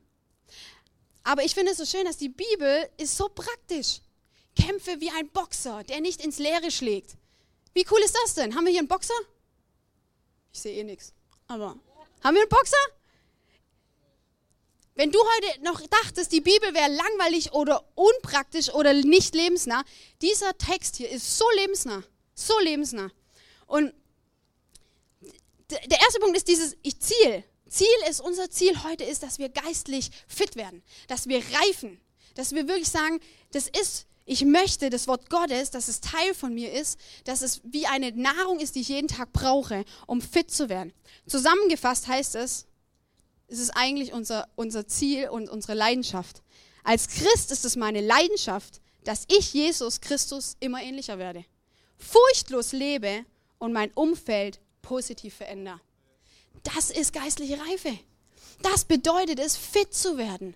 Aber 1.24 1.44
ich 1.44 1.54
finde 1.54 1.72
es 1.72 1.78
so 1.78 1.86
schön, 1.86 2.06
dass 2.06 2.18
die 2.18 2.30
Bibel 2.30 2.90
ist 2.98 3.18
so 3.18 3.30
praktisch. 3.30 4.02
Kämpfe 4.56 5.00
wie 5.00 5.12
ein 5.12 5.30
Boxer, 5.30 5.84
der 5.84 6.02
nicht 6.02 6.24
ins 6.24 6.40
Leere 6.40 6.72
schlägt. 6.72 7.16
Wie 7.74 7.86
cool 7.92 8.00
ist 8.00 8.18
das 8.24 8.34
denn? 8.34 8.56
Haben 8.56 8.66
wir 8.66 8.72
hier 8.72 8.80
einen 8.80 8.88
Boxer? 8.88 9.14
Ich 10.52 10.60
sehe 10.60 10.76
eh 10.80 10.84
nichts. 10.84 11.14
Aber 11.48 11.78
haben 12.24 12.36
wir 12.36 12.42
einen 12.42 12.50
Boxer? 12.50 12.78
Wenn 14.96 15.12
du 15.12 15.20
heute 15.20 15.62
noch 15.62 15.80
dachtest, 15.88 16.32
die 16.34 16.42
Bibel 16.42 16.74
wäre 16.74 16.92
langweilig 16.92 17.54
oder 17.54 17.86
unpraktisch 17.96 18.74
oder 18.74 18.94
nicht 18.94 19.34
lebensnah, 19.34 19.84
dieser 20.22 20.58
Text 20.58 20.98
hier 20.98 21.10
ist 21.10 21.38
so 21.38 21.46
lebensnah, 21.56 22.04
so 22.36 22.60
lebensnah. 22.60 23.10
Und 23.70 23.94
der 25.70 26.02
erste 26.02 26.20
Punkt 26.20 26.36
ist 26.36 26.48
dieses 26.48 26.76
Ziel. 27.00 27.44
Ziel 27.70 27.88
ist, 28.10 28.20
unser 28.20 28.50
Ziel 28.50 28.84
heute 28.84 29.04
ist, 29.04 29.22
dass 29.22 29.38
wir 29.38 29.50
geistlich 29.50 30.10
fit 30.28 30.56
werden, 30.56 30.82
dass 31.08 31.28
wir 31.28 31.38
reifen, 31.38 32.02
dass 32.34 32.54
wir 32.54 32.68
wirklich 32.68 32.90
sagen, 32.90 33.20
das 33.52 33.68
ist, 33.68 34.08
ich 34.26 34.44
möchte 34.44 34.90
das 34.90 35.08
Wort 35.08 35.30
Gottes, 35.30 35.70
dass 35.70 35.88
es 35.88 36.02
Teil 36.02 36.34
von 36.34 36.56
mir 36.56 36.74
ist, 36.74 37.00
dass 37.26 37.44
es 37.44 37.62
wie 37.64 37.86
eine 37.86 38.12
Nahrung 38.12 38.60
ist, 38.60 38.74
die 38.74 38.82
ich 38.82 38.90
jeden 38.90 39.08
Tag 39.08 39.32
brauche, 39.34 39.86
um 40.08 40.20
fit 40.20 40.50
zu 40.50 40.68
werden. 40.68 40.92
Zusammengefasst 41.28 42.08
heißt 42.08 42.36
es, 42.36 42.66
es 43.48 43.60
ist 43.60 43.72
eigentlich 43.72 44.14
unser, 44.14 44.48
unser 44.56 44.88
Ziel 44.88 45.30
und 45.30 45.48
unsere 45.48 45.76
Leidenschaft. 45.76 46.42
Als 46.84 47.08
Christ 47.08 47.52
ist 47.52 47.66
es 47.66 47.76
meine 47.76 48.02
Leidenschaft, 48.02 48.82
dass 49.04 49.26
ich 49.28 49.54
Jesus 49.54 50.02
Christus 50.02 50.58
immer 50.60 50.82
ähnlicher 50.82 51.20
werde, 51.20 51.46
furchtlos 52.00 52.72
lebe 52.72 53.26
und 53.60 53.74
mein 53.74 53.92
Umfeld 53.92 54.60
positiv 54.82 55.36
verändere. 55.36 55.80
Das 56.64 56.90
ist 56.90 57.14
geistliche 57.14 57.60
Reife. 57.60 57.98
Das 58.62 58.86
bedeutet 58.86 59.40
es, 59.40 59.56
fit 59.56 59.94
zu 59.94 60.18
werden. 60.18 60.56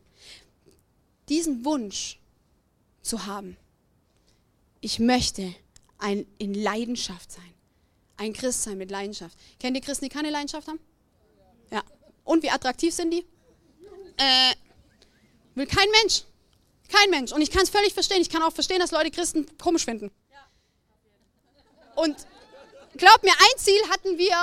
Diesen 1.29 1.63
Wunsch 1.63 2.19
zu 3.01 3.25
haben. 3.25 3.55
Ich 4.81 4.99
möchte 4.99 5.53
ein, 5.99 6.25
in 6.37 6.53
Leidenschaft 6.53 7.31
sein. 7.31 7.53
Ein 8.17 8.33
Christ 8.33 8.63
sein 8.63 8.77
mit 8.77 8.91
Leidenschaft. 8.91 9.37
Kennt 9.59 9.77
ihr 9.77 9.81
Christen, 9.81 10.05
die 10.05 10.09
keine 10.09 10.29
Leidenschaft 10.29 10.67
haben? 10.67 10.79
Ja. 11.71 11.83
Und 12.23 12.43
wie 12.43 12.49
attraktiv 12.49 12.93
sind 12.93 13.11
die? 13.11 13.25
Äh, 14.17 14.53
will 15.55 15.65
kein 15.65 15.89
Mensch. 16.01 16.23
Kein 16.89 17.09
Mensch. 17.09 17.31
Und 17.31 17.41
ich 17.41 17.49
kann 17.49 17.63
es 17.63 17.69
völlig 17.69 17.93
verstehen. 17.93 18.21
Ich 18.21 18.29
kann 18.29 18.43
auch 18.43 18.53
verstehen, 18.53 18.79
dass 18.79 18.91
Leute 18.91 19.11
Christen 19.11 19.57
komisch 19.57 19.85
finden. 19.85 20.11
Und 21.95 22.15
glaubt 22.97 23.23
mir, 23.23 23.31
ein 23.31 23.57
Ziel 23.57 23.81
hatten 23.89 24.17
wir 24.17 24.35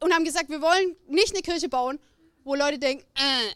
und 0.00 0.12
haben 0.12 0.24
gesagt, 0.24 0.50
wir 0.50 0.60
wollen 0.60 0.96
nicht 1.08 1.34
eine 1.34 1.42
Kirche 1.42 1.68
bauen, 1.68 1.98
wo 2.44 2.54
Leute 2.54 2.78
denken, 2.78 3.04
äh, 3.14 3.54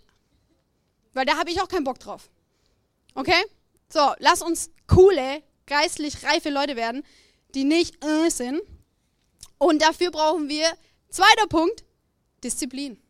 weil 1.12 1.26
da 1.26 1.36
habe 1.36 1.50
ich 1.50 1.60
auch 1.60 1.68
keinen 1.68 1.84
Bock 1.84 1.98
drauf. 1.98 2.28
Okay? 3.14 3.44
So, 3.88 4.14
lass 4.18 4.42
uns 4.42 4.70
coole, 4.86 5.42
geistlich 5.66 6.22
reife 6.22 6.50
Leute 6.50 6.76
werden, 6.76 7.04
die 7.54 7.64
nicht 7.64 8.04
äh 8.04 8.30
sind. 8.30 8.60
Und 9.58 9.80
dafür 9.82 10.10
brauchen 10.10 10.48
wir, 10.48 10.70
zweiter 11.08 11.46
Punkt, 11.48 11.84
Disziplin. 12.44 13.00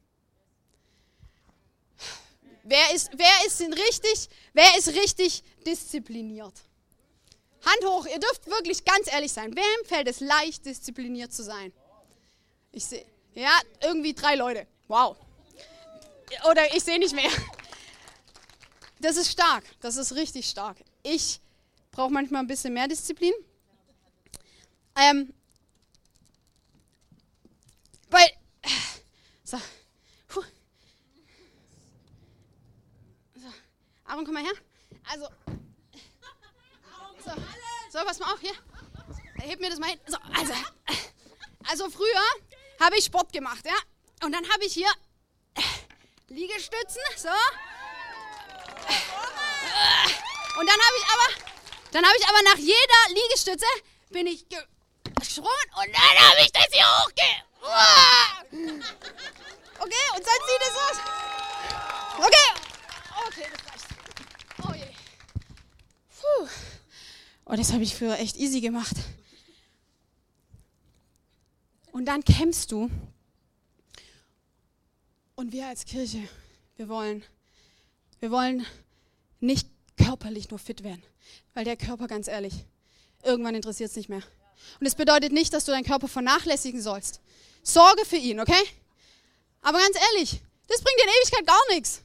Wer 2.62 2.94
ist, 2.94 3.10
wer 3.16 3.46
ist 3.46 3.60
denn 3.60 3.72
richtig, 3.72 4.28
wer 4.52 4.76
ist 4.78 4.88
richtig 4.88 5.42
diszipliniert? 5.64 6.54
Hand 7.66 7.84
hoch, 7.84 8.06
ihr 8.06 8.20
dürft 8.20 8.46
wirklich 8.46 8.84
ganz 8.84 9.12
ehrlich 9.12 9.32
sein. 9.32 9.54
Wem 9.56 9.86
fällt 9.86 10.06
es 10.06 10.20
leicht, 10.20 10.64
diszipliniert 10.64 11.32
zu 11.32 11.42
sein? 11.42 11.72
Ich 12.70 12.84
sehe, 12.84 13.04
ja, 13.34 13.58
irgendwie 13.82 14.14
drei 14.14 14.36
Leute. 14.36 14.66
Wow. 14.86 15.16
Oder 16.48 16.74
ich 16.74 16.84
sehe 16.84 16.98
nicht 16.98 17.14
mehr. 17.14 17.30
Das 19.00 19.16
ist 19.16 19.30
stark, 19.30 19.64
das 19.80 19.96
ist 19.96 20.14
richtig 20.14 20.48
stark. 20.48 20.78
Ich 21.02 21.40
brauche 21.90 22.10
manchmal 22.10 22.42
ein 22.42 22.46
bisschen 22.46 22.72
mehr 22.72 22.88
Disziplin. 22.88 23.34
Ähm, 24.98 25.34
weil, 28.08 28.28
so, 29.44 29.58
puh. 30.28 30.42
so, 33.34 33.48
Aaron, 34.06 34.24
komm 34.24 34.34
mal 34.34 34.44
her. 34.44 34.54
Also, 35.10 35.28
so, 37.26 37.32
so, 37.98 38.04
pass 38.04 38.18
mal 38.18 38.32
auf, 38.32 38.40
hier. 38.40 38.54
Heb 39.38 39.60
mir 39.60 39.70
das 39.70 39.78
mal 39.78 39.90
hin. 39.90 40.00
So, 40.06 40.16
also, 40.34 40.54
also 41.68 41.90
früher 41.90 42.22
habe 42.80 42.96
ich 42.96 43.04
Sport 43.04 43.32
gemacht, 43.32 43.64
ja. 43.64 43.76
Und 44.24 44.32
dann 44.32 44.48
habe 44.50 44.64
ich 44.64 44.72
hier 44.72 44.90
Liegestützen, 46.28 47.02
so. 47.16 47.28
Und 50.58 50.66
dann 50.66 50.80
habe 50.80 50.96
ich 50.98 51.04
aber, 51.04 51.28
dann 51.92 52.04
habe 52.06 52.16
ich 52.18 52.28
aber 52.28 52.42
nach 52.42 52.56
jeder 52.56 53.08
Liegestütze 53.10 53.66
bin 54.10 54.26
ich 54.26 54.46
gesprungen 55.18 55.70
und 55.76 55.94
dann 55.94 56.18
habe 56.28 56.40
ich 56.40 56.52
das 56.52 56.66
hier 56.72 56.86
hochge... 56.86 57.44
Okay, 59.78 60.06
und 60.14 60.26
dann 60.26 60.40
sieht 60.46 60.62
es 60.62 60.76
aus. 60.76 60.98
Okay. 62.18 62.48
Okay, 63.26 63.46
das 63.52 63.62
reicht. 63.72 63.86
Oh 64.66 64.72
je. 64.72 64.88
Puh. 66.18 66.48
Oh, 67.46 67.54
das 67.54 67.72
habe 67.72 67.84
ich 67.84 67.94
früher 67.94 68.18
echt 68.18 68.36
easy 68.36 68.60
gemacht. 68.60 68.96
Und 71.92 72.06
dann 72.06 72.24
kämpfst 72.24 72.72
du. 72.72 72.90
Und 75.36 75.52
wir 75.52 75.68
als 75.68 75.84
Kirche, 75.84 76.28
wir 76.76 76.88
wollen, 76.88 77.22
wir 78.18 78.30
wollen 78.32 78.66
nicht 79.38 79.68
körperlich 79.96 80.50
nur 80.50 80.58
fit 80.58 80.82
werden. 80.82 81.02
Weil 81.54 81.64
der 81.64 81.76
Körper, 81.76 82.08
ganz 82.08 82.26
ehrlich, 82.26 82.52
irgendwann 83.22 83.54
interessiert 83.54 83.90
es 83.90 83.96
nicht 83.96 84.08
mehr. 84.08 84.22
Und 84.80 84.86
es 84.86 84.96
bedeutet 84.96 85.32
nicht, 85.32 85.52
dass 85.52 85.64
du 85.64 85.72
deinen 85.72 85.84
Körper 85.84 86.08
vernachlässigen 86.08 86.82
sollst. 86.82 87.20
Sorge 87.62 88.04
für 88.04 88.16
ihn, 88.16 88.40
okay? 88.40 88.62
Aber 89.62 89.78
ganz 89.78 89.96
ehrlich, 89.96 90.40
das 90.66 90.82
bringt 90.82 90.98
dir 90.98 91.04
in 91.04 91.10
Ewigkeit 91.20 91.46
gar 91.46 91.74
nichts. 91.74 92.02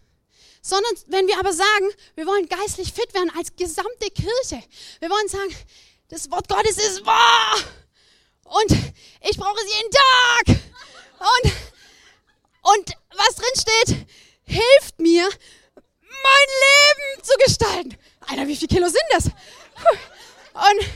Sondern 0.62 0.94
wenn 1.08 1.28
wir 1.28 1.40
aber 1.40 1.54
sagen, 1.54 1.90
wir 2.16 2.28
wollen 2.28 2.48
geistlich 2.48 2.94
fit 2.94 3.14
werden 3.14 3.32
als 3.36 3.56
gesamte 3.56 4.10
Kirche. 4.12 4.64
Wir 5.00 5.10
wollen 5.10 5.28
sagen, 5.28 5.56
das 6.10 6.30
Wort 6.30 6.48
Gottes 6.48 6.78
ist 6.78 7.06
wahr. 7.06 7.56
Und 8.44 8.72
ich 9.22 9.38
brauche 9.38 9.60
es 9.64 9.76
jeden 9.76 9.92
Tag. 9.92 10.62
Und, 11.20 11.52
und 12.74 12.98
was 13.16 13.36
drin 13.36 13.56
steht, 13.56 14.08
hilft 14.44 15.00
mir, 15.00 15.30
mein 16.02 16.48
Leben 16.66 17.24
zu 17.24 17.34
gestalten. 17.46 17.98
Alter, 18.28 18.48
wie 18.48 18.56
viele 18.56 18.68
Kilo 18.68 18.88
sind 18.88 19.04
das? 19.12 19.26
Und 19.26 20.88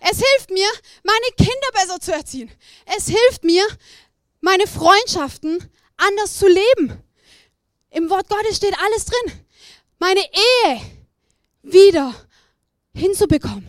es 0.00 0.18
hilft 0.18 0.50
mir, 0.50 0.68
meine 1.02 1.26
Kinder 1.36 1.68
besser 1.72 2.00
zu 2.00 2.12
erziehen. 2.12 2.50
Es 2.96 3.06
hilft 3.06 3.44
mir, 3.44 3.66
meine 4.40 4.66
Freundschaften 4.66 5.72
anders 5.96 6.38
zu 6.38 6.46
leben. 6.48 7.02
Im 7.96 8.10
Wort 8.10 8.28
Gottes 8.28 8.58
steht 8.58 8.78
alles 8.78 9.06
drin. 9.06 9.40
Meine 9.98 10.20
Ehe 10.20 10.80
wieder 11.62 12.14
hinzubekommen, 12.94 13.66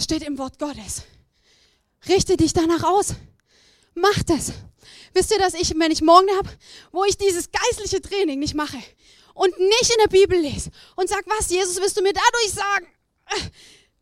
steht 0.00 0.22
im 0.22 0.38
Wort 0.38 0.58
Gottes. 0.58 1.02
Richte 2.08 2.38
dich 2.38 2.54
danach 2.54 2.84
aus. 2.84 3.16
Mach 3.92 4.22
das. 4.22 4.54
Wisst 5.12 5.30
ihr, 5.30 5.38
dass 5.38 5.52
ich, 5.52 5.78
wenn 5.78 5.90
ich 5.90 6.00
morgen 6.00 6.30
habe, 6.38 6.48
wo 6.90 7.04
ich 7.04 7.18
dieses 7.18 7.50
geistliche 7.52 8.00
Training 8.00 8.38
nicht 8.38 8.54
mache 8.54 8.78
und 9.34 9.58
nicht 9.58 9.90
in 9.90 10.02
der 10.02 10.08
Bibel 10.08 10.38
lese 10.38 10.70
und 10.96 11.10
sag, 11.10 11.26
was, 11.26 11.50
Jesus, 11.50 11.78
willst 11.82 11.98
du 11.98 12.02
mir 12.02 12.14
dadurch 12.14 12.50
sagen? 12.50 12.86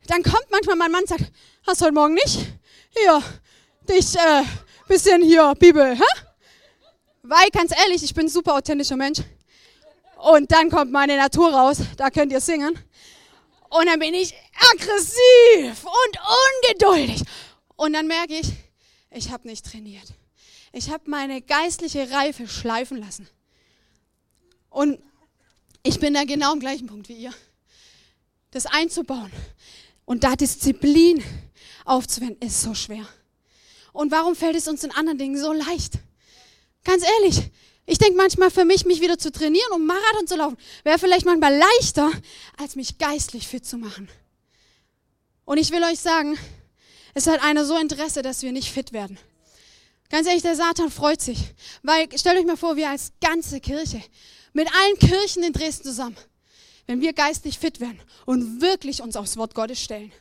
Dann 0.07 0.23
kommt 0.23 0.47
manchmal 0.53 0.77
mein 0.77 0.93
Mann 0.93 1.03
und 1.03 1.09
sagt, 1.09 1.33
hast 1.67 1.81
du 1.81 1.87
heute 1.87 1.95
Morgen 1.95 2.15
nicht? 2.15 2.39
Hier, 2.97 3.21
dich, 3.89 4.15
äh, 4.15 4.45
bisschen 4.87 5.21
hier, 5.21 5.53
Bibel, 5.59 5.97
hä? 5.97 6.22
Weil, 7.23 7.51
ganz 7.51 7.73
ehrlich, 7.73 8.03
ich 8.03 8.15
bin 8.15 8.27
ein 8.27 8.29
super 8.29 8.55
authentischer 8.57 8.97
Mensch. 8.97 9.21
Und 10.17 10.51
dann 10.51 10.71
kommt 10.71 10.93
meine 10.93 11.17
Natur 11.17 11.53
raus, 11.53 11.79
da 11.97 12.11
könnt 12.11 12.33
ihr 12.33 12.41
singen. 12.41 12.79
Und 13.69 13.87
dann 13.87 13.99
bin 13.99 14.15
ich 14.15 14.35
aggressiv 14.73 15.85
und 15.85 16.19
ungeduldig. 16.69 17.23
Und 17.77 17.93
dann 17.95 18.07
merke 18.07 18.39
ich, 18.39 18.53
ich 19.11 19.31
habe 19.31 19.49
nicht 19.49 19.65
trainiert. 19.65 20.13
Ich 20.73 20.91
habe 20.91 21.11
meine 21.11 21.43
geistliche 21.43 22.11
Reife 22.11 22.49
schleifen 22.49 22.99
lassen. 22.99 23.29
Und 24.71 24.99
ich 25.83 26.01
bin 26.01 26.15
da 26.15 26.25
genau 26.25 26.53
am 26.53 26.61
gleichen 26.61 26.87
Punkt 26.87 27.09
wie 27.09 27.15
ihr. 27.15 27.33
Das 28.51 28.67
einzubauen 28.67 29.33
und 30.05 30.25
da 30.25 30.37
Disziplin 30.37 31.23
aufzuwenden, 31.85 32.47
ist 32.47 32.63
so 32.63 32.75
schwer. 32.75 33.07
Und 33.93 34.11
warum 34.11 34.35
fällt 34.35 34.57
es 34.57 34.69
uns 34.69 34.85
in 34.85 34.91
anderen 34.91 35.19
Dingen 35.19 35.39
so 35.39 35.53
leicht? 35.53 35.95
Ganz 36.85 37.05
ehrlich, 37.05 37.51
ich 37.87 37.99
denke 37.99 38.16
manchmal 38.16 38.51
für 38.51 38.64
mich, 38.64 38.85
mich 38.85 39.01
wieder 39.01 39.18
zu 39.18 39.33
trainieren, 39.33 39.73
um 39.73 39.87
Marathon 39.87 40.27
zu 40.27 40.37
laufen, 40.37 40.57
wäre 40.85 40.99
vielleicht 40.99 41.27
manchmal 41.27 41.57
leichter, 41.57 42.11
als 42.57 42.77
mich 42.77 42.99
geistlich 42.99 43.47
fit 43.49 43.66
zu 43.66 43.77
machen. 43.77 44.09
Und 45.45 45.59
ich 45.59 45.71
will 45.71 45.83
euch 45.83 45.99
sagen, 45.99 46.38
es 47.14 47.27
hat 47.27 47.42
einer 47.42 47.64
so 47.64 47.77
Interesse, 47.77 48.23
dass 48.23 48.42
wir 48.42 48.53
nicht 48.53 48.73
fit 48.73 48.92
werden. 48.92 49.18
Ganz 50.09 50.27
ehrlich, 50.27 50.42
der 50.42 50.57
Satan 50.57 50.90
freut 50.90 51.21
sich. 51.21 51.38
Weil, 51.83 52.07
stellt 52.18 52.38
euch 52.38 52.47
mal 52.47 52.57
vor, 52.57 52.77
wir 52.77 52.90
als 52.90 53.12
ganze 53.21 53.61
Kirche, 53.61 54.03
mit 54.53 54.68
allen 54.75 54.99
Kirchen 54.99 55.42
in 55.42 55.53
Dresden 55.53 55.85
zusammen, 55.85 56.16
wenn 56.87 57.01
wir 57.01 57.12
geistlich 57.12 57.59
fit 57.59 57.81
werden 57.81 58.01
und 58.27 58.61
wirklich 58.61 59.03
uns 59.03 59.16
aufs 59.16 59.37
Wort 59.37 59.55
Gottes 59.55 59.81
stellen 59.81 60.12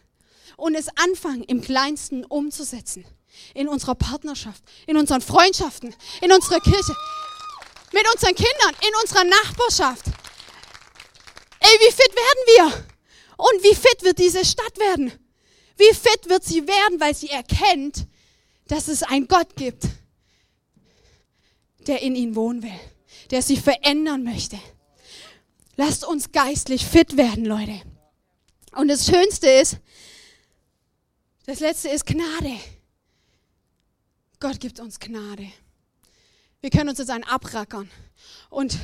und 0.58 0.76
es 0.76 0.88
anfangen, 0.95 1.43
im 1.43 1.62
Kleinsten 1.62 2.24
umzusetzen, 2.24 3.06
in 3.54 3.67
unserer 3.67 3.95
Partnerschaft, 3.95 4.63
in 4.88 4.97
unseren 4.97 5.21
Freundschaften, 5.21 5.95
in 6.21 6.32
unserer 6.32 6.60
Kirche, 6.60 6.95
mit 7.93 8.06
unseren 8.13 8.36
Kindern, 8.36 8.75
in 8.88 8.95
unserer 9.01 9.23
Nachbarschaft. 9.23 10.06
Ey, 11.60 11.77
wie 11.80 11.91
fit 11.91 12.15
werden 12.15 12.73
wir? 12.73 12.86
Und 13.38 13.63
wie 13.63 13.75
fit 13.75 14.04
wird 14.04 14.19
diese 14.19 14.45
Stadt 14.45 14.77
werden? 14.77 15.12
Wie 15.77 15.93
fit 15.93 16.30
wird 16.30 16.43
sie 16.43 16.67
werden, 16.67 16.99
weil 16.99 17.15
sie 17.15 17.30
erkennt, 17.30 18.08
dass 18.67 18.88
es 18.88 19.04
einen 19.04 19.27
Gott 19.27 19.56
gibt, 19.56 19.84
der 21.88 22.01
in 22.01 22.15
ihnen 22.15 22.36
wohnen 22.36 22.63
will, 22.63 22.80
der 23.32 23.41
sie 23.41 23.58
verändern 23.58 24.23
möchte. 24.23 24.60
Lasst 25.75 26.06
uns 26.06 26.32
geistlich 26.32 26.86
fit 26.86 27.17
werden, 27.17 27.45
Leute. 27.45 27.82
Und 28.73 28.88
das 28.88 29.06
Schönste 29.06 29.47
ist, 29.49 29.77
das 31.45 31.60
Letzte 31.60 31.89
ist 31.89 32.06
Gnade. 32.06 32.60
Gott 34.41 34.60
gibt 34.60 34.80
uns 34.80 34.99
Gnade. 34.99 35.51
Wir 36.62 36.71
können 36.71 36.89
uns 36.89 36.97
jetzt 36.97 37.12
einen 37.12 37.23
abrackern. 37.23 37.89
Und 38.49 38.75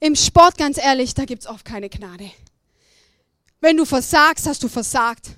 im 0.00 0.16
Sport, 0.16 0.56
ganz 0.56 0.78
ehrlich, 0.78 1.12
da 1.12 1.26
gibt 1.26 1.42
es 1.42 1.48
oft 1.48 1.66
keine 1.66 1.90
Gnade. 1.90 2.30
Wenn 3.60 3.76
du 3.76 3.84
versagst, 3.84 4.46
hast 4.46 4.62
du 4.62 4.68
versagt. 4.68 5.32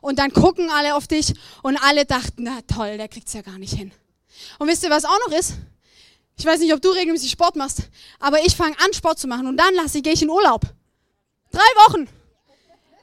Und 0.00 0.18
dann 0.18 0.32
gucken 0.32 0.70
alle 0.70 0.96
auf 0.96 1.06
dich 1.06 1.34
und 1.62 1.76
alle 1.76 2.04
dachten, 2.04 2.42
na 2.42 2.62
toll, 2.62 2.96
der 2.96 3.06
kriegt 3.06 3.28
es 3.28 3.32
ja 3.32 3.42
gar 3.42 3.58
nicht 3.58 3.74
hin. 3.74 3.92
Und 4.58 4.66
wisst 4.66 4.82
ihr, 4.82 4.90
was 4.90 5.04
auch 5.04 5.18
noch 5.28 5.38
ist? 5.38 5.52
Ich 6.36 6.44
weiß 6.44 6.58
nicht, 6.58 6.74
ob 6.74 6.82
du 6.82 6.88
regelmäßig 6.90 7.30
Sport 7.30 7.54
machst, 7.54 7.82
aber 8.18 8.44
ich 8.44 8.56
fange 8.56 8.76
an, 8.80 8.92
Sport 8.92 9.20
zu 9.20 9.28
machen 9.28 9.46
und 9.46 9.56
dann 9.56 9.74
lasse 9.74 9.98
ich, 9.98 10.04
gehe 10.04 10.14
ich 10.14 10.22
in 10.22 10.30
Urlaub. 10.30 10.62
Drei 11.52 11.60
Wochen. 11.86 12.08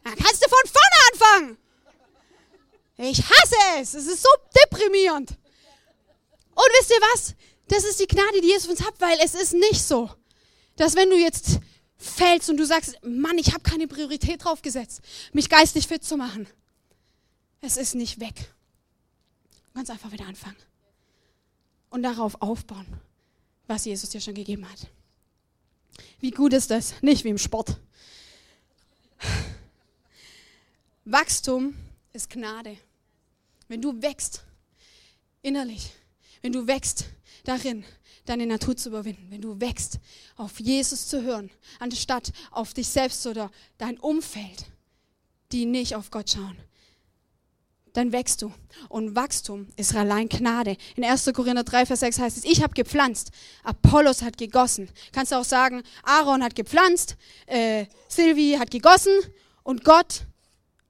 Dann 0.03 0.15
kannst 0.15 0.43
du 0.43 0.49
von 0.49 0.69
vorne 0.69 1.13
anfangen. 1.13 1.57
Ich 2.97 3.19
hasse 3.19 3.55
es. 3.79 3.93
Es 3.93 4.07
ist 4.07 4.23
so 4.23 4.29
deprimierend. 4.65 5.37
Und 6.57 6.65
wisst 6.79 6.89
ihr 6.89 7.01
was? 7.13 7.35
Das 7.67 7.83
ist 7.83 7.99
die 7.99 8.07
Gnade, 8.07 8.41
die 8.41 8.47
Jesus 8.47 8.67
uns 8.67 8.83
hat, 8.83 8.99
weil 8.99 9.19
es 9.23 9.35
ist 9.35 9.53
nicht 9.53 9.83
so, 9.83 10.09
dass 10.75 10.95
wenn 10.95 11.11
du 11.11 11.15
jetzt 11.15 11.59
fällst 11.97 12.49
und 12.49 12.57
du 12.57 12.65
sagst, 12.65 12.97
Mann, 13.03 13.37
ich 13.37 13.53
habe 13.53 13.61
keine 13.61 13.87
Priorität 13.87 14.43
drauf 14.43 14.63
gesetzt, 14.63 15.01
mich 15.33 15.49
geistig 15.49 15.87
fit 15.87 16.03
zu 16.03 16.17
machen. 16.17 16.47
Es 17.61 17.77
ist 17.77 17.93
nicht 17.93 18.19
weg. 18.19 18.53
Ganz 19.75 19.91
einfach 19.91 20.11
wieder 20.11 20.25
anfangen. 20.25 20.57
Und 21.91 22.01
darauf 22.01 22.41
aufbauen, 22.41 22.87
was 23.67 23.85
Jesus 23.85 24.09
dir 24.09 24.21
schon 24.21 24.33
gegeben 24.33 24.67
hat. 24.67 24.87
Wie 26.19 26.31
gut 26.31 26.53
ist 26.53 26.71
das? 26.71 26.99
Nicht 27.03 27.23
wie 27.23 27.29
im 27.29 27.37
Sport. 27.37 27.77
Wachstum 31.05 31.75
ist 32.13 32.31
Gnade. 32.31 32.77
Wenn 33.67 33.81
du 33.81 34.01
wächst 34.01 34.43
innerlich, 35.43 35.91
wenn 36.41 36.53
du 36.53 36.67
wächst 36.67 37.05
darin, 37.43 37.85
deine 38.25 38.45
Natur 38.45 38.75
zu 38.75 38.89
überwinden, 38.89 39.27
wenn 39.29 39.41
du 39.41 39.59
wächst, 39.59 39.99
auf 40.35 40.59
Jesus 40.59 41.07
zu 41.07 41.23
hören, 41.23 41.49
anstatt 41.79 42.31
auf 42.51 42.73
dich 42.73 42.87
selbst 42.87 43.25
oder 43.25 43.51
dein 43.77 43.97
Umfeld, 43.99 44.65
die 45.51 45.65
nicht 45.65 45.95
auf 45.95 46.11
Gott 46.11 46.31
schauen, 46.31 46.57
dann 47.93 48.11
wächst 48.11 48.43
du. 48.43 48.53
Und 48.89 49.15
Wachstum 49.15 49.67
ist 49.75 49.95
allein 49.95 50.29
Gnade. 50.29 50.77
In 50.95 51.03
1. 51.03 51.31
Korinther 51.33 51.63
3, 51.63 51.87
Vers 51.87 52.01
6 52.01 52.19
heißt 52.19 52.37
es, 52.37 52.45
ich 52.45 52.61
habe 52.61 52.73
gepflanzt, 52.73 53.31
Apollos 53.63 54.21
hat 54.21 54.37
gegossen. 54.37 54.89
Kannst 55.11 55.31
du 55.31 55.37
auch 55.37 55.45
sagen, 55.45 55.81
Aaron 56.03 56.43
hat 56.43 56.55
gepflanzt, 56.55 57.15
äh, 57.47 57.87
Sylvie 58.07 58.59
hat 58.59 58.69
gegossen 58.69 59.13
und 59.63 59.83
Gott 59.83 60.25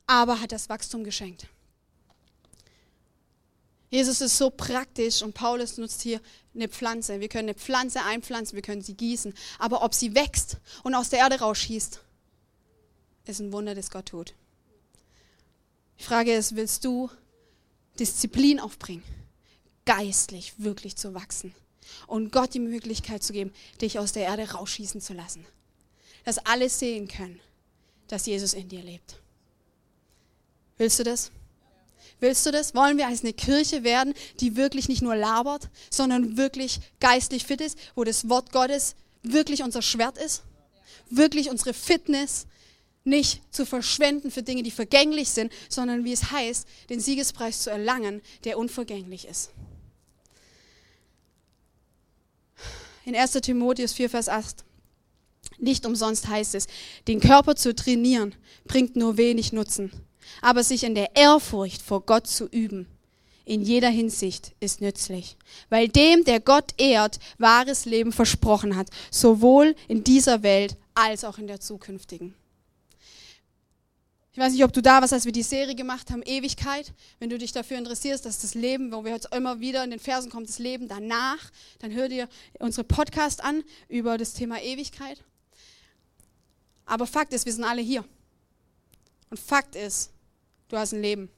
aber 0.05 0.41
hat 0.41 0.51
das 0.51 0.69
Wachstum 0.69 1.03
geschenkt. 1.03 1.47
Jesus 3.89 4.19
ist 4.19 4.37
so 4.37 4.49
praktisch 4.49 5.21
und 5.21 5.33
Paulus 5.33 5.77
nutzt 5.77 6.01
hier 6.01 6.19
eine 6.53 6.67
Pflanze. 6.67 7.19
Wir 7.19 7.29
können 7.29 7.49
eine 7.49 7.57
Pflanze 7.57 8.03
einpflanzen, 8.03 8.55
wir 8.55 8.61
können 8.61 8.81
sie 8.81 8.95
gießen. 8.95 9.33
Aber 9.59 9.83
ob 9.83 9.93
sie 9.93 10.13
wächst 10.13 10.57
und 10.83 10.93
aus 10.93 11.09
der 11.09 11.19
Erde 11.19 11.39
rausschießt, 11.39 12.01
ist 13.25 13.39
ein 13.39 13.53
Wunder, 13.53 13.75
das 13.75 13.91
Gott 13.91 14.07
tut. 14.07 14.33
Die 15.99 16.03
Frage 16.03 16.33
ist, 16.33 16.55
willst 16.55 16.83
du 16.85 17.09
Disziplin 17.99 18.59
aufbringen, 18.59 19.03
geistlich 19.85 20.53
wirklich 20.57 20.95
zu 20.95 21.13
wachsen 21.13 21.55
und 22.07 22.31
Gott 22.31 22.53
die 22.53 22.59
Möglichkeit 22.59 23.23
zu 23.23 23.33
geben, 23.33 23.53
dich 23.81 23.99
aus 23.99 24.11
der 24.11 24.23
Erde 24.23 24.51
rausschießen 24.51 25.01
zu 25.01 25.13
lassen? 25.13 25.45
Dass 26.25 26.39
alle 26.39 26.69
sehen 26.69 27.07
können, 27.07 27.39
dass 28.07 28.25
Jesus 28.25 28.53
in 28.53 28.67
dir 28.67 28.83
lebt. 28.83 29.19
Willst 30.77 30.99
du 30.99 31.03
das? 31.03 31.31
Willst 32.19 32.45
du 32.45 32.51
das? 32.51 32.73
Wollen 32.73 32.97
wir 32.97 33.07
als 33.07 33.21
eine 33.21 33.33
Kirche 33.33 33.83
werden, 33.83 34.13
die 34.39 34.55
wirklich 34.55 34.89
nicht 34.89 35.01
nur 35.01 35.15
labert, 35.15 35.69
sondern 35.91 36.35
wirklich 36.37 36.79
geistlich 36.99 37.45
fit 37.45 37.61
ist, 37.61 37.77
wo 37.95 38.03
das 38.03 38.27
Wort 38.27 38.51
Gottes 38.51 38.95
wirklich 39.21 39.61
unser 39.61 39.81
Schwert 39.81 40.17
ist? 40.17 40.43
Wirklich 41.09 41.49
unsere 41.49 41.73
Fitness 41.73 42.47
nicht 43.03 43.41
zu 43.53 43.65
verschwenden 43.65 44.31
für 44.31 44.43
Dinge, 44.43 44.63
die 44.63 44.71
vergänglich 44.71 45.29
sind, 45.29 45.53
sondern 45.69 46.03
wie 46.03 46.11
es 46.11 46.31
heißt, 46.31 46.67
den 46.89 46.99
Siegespreis 46.99 47.61
zu 47.61 47.69
erlangen, 47.69 48.21
der 48.43 48.57
unvergänglich 48.57 49.27
ist. 49.27 49.51
In 53.05 53.15
1 53.15 53.31
Timotheus 53.33 53.93
4, 53.93 54.09
Vers 54.09 54.27
8. 54.27 54.65
Nicht 55.59 55.85
umsonst 55.85 56.27
heißt 56.27 56.55
es, 56.55 56.67
den 57.07 57.21
Körper 57.21 57.55
zu 57.55 57.73
trainieren, 57.73 58.35
bringt 58.65 58.95
nur 58.95 59.17
wenig 59.17 59.53
Nutzen 59.53 59.91
aber 60.41 60.63
sich 60.63 60.83
in 60.83 60.95
der 60.95 61.15
Ehrfurcht 61.15 61.81
vor 61.81 62.01
Gott 62.01 62.27
zu 62.27 62.47
üben, 62.47 62.87
in 63.45 63.61
jeder 63.61 63.89
Hinsicht 63.89 64.53
ist 64.59 64.81
nützlich, 64.81 65.37
weil 65.69 65.87
dem, 65.87 66.23
der 66.25 66.41
Gott 66.41 66.73
ehrt, 66.77 67.19
wahres 67.37 67.85
Leben 67.85 68.11
versprochen 68.11 68.75
hat, 68.75 68.89
sowohl 69.09 69.75
in 69.87 70.03
dieser 70.03 70.43
Welt 70.43 70.75
als 70.93 71.23
auch 71.23 71.37
in 71.37 71.47
der 71.47 71.61
zukünftigen. 71.61 72.35
Ich 74.37 74.43
weiß 74.43 74.53
nicht, 74.53 74.63
ob 74.63 74.71
du 74.71 74.83
da 74.83 75.01
warst, 75.01 75.13
als 75.13 75.25
wir 75.25 75.31
die 75.31 75.41
Serie 75.41 75.73
gemacht 75.73 76.11
haben, 76.11 76.21
Ewigkeit. 76.21 76.93
Wenn 77.17 77.31
du 77.31 77.39
dich 77.39 77.53
dafür 77.53 77.79
interessierst, 77.79 78.23
dass 78.23 78.39
das 78.39 78.53
Leben, 78.53 78.91
wo 78.91 79.03
wir 79.03 79.11
jetzt 79.11 79.33
immer 79.33 79.61
wieder 79.61 79.83
in 79.83 79.89
den 79.89 79.99
Versen 79.99 80.29
kommen, 80.29 80.45
das 80.45 80.59
Leben 80.59 80.87
danach, 80.87 81.49
dann 81.79 81.91
hör 81.91 82.07
dir 82.07 82.29
unsere 82.59 82.83
Podcast 82.83 83.43
an 83.43 83.63
über 83.89 84.15
das 84.19 84.33
Thema 84.33 84.61
Ewigkeit. 84.61 85.23
Aber 86.85 87.07
Fakt 87.07 87.33
ist, 87.33 87.47
wir 87.47 87.53
sind 87.53 87.63
alle 87.63 87.81
hier. 87.81 88.05
Und 89.31 89.39
Fakt 89.39 89.75
ist, 89.75 90.11
du 90.69 90.77
hast 90.77 90.93
ein 90.93 91.01
Leben. 91.01 91.29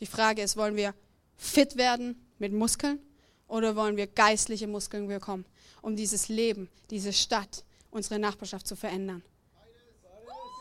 Die 0.00 0.06
Frage 0.06 0.42
ist, 0.42 0.56
wollen 0.56 0.76
wir 0.76 0.94
fit 1.36 1.76
werden 1.76 2.28
mit 2.38 2.52
Muskeln 2.52 3.00
oder 3.46 3.76
wollen 3.76 3.96
wir 3.96 4.06
geistliche 4.06 4.66
Muskeln 4.66 5.08
bekommen, 5.08 5.44
um 5.82 5.96
dieses 5.96 6.28
Leben, 6.28 6.68
diese 6.90 7.12
Stadt, 7.12 7.64
unsere 7.90 8.18
Nachbarschaft 8.18 8.66
zu 8.66 8.76
verändern? 8.76 9.22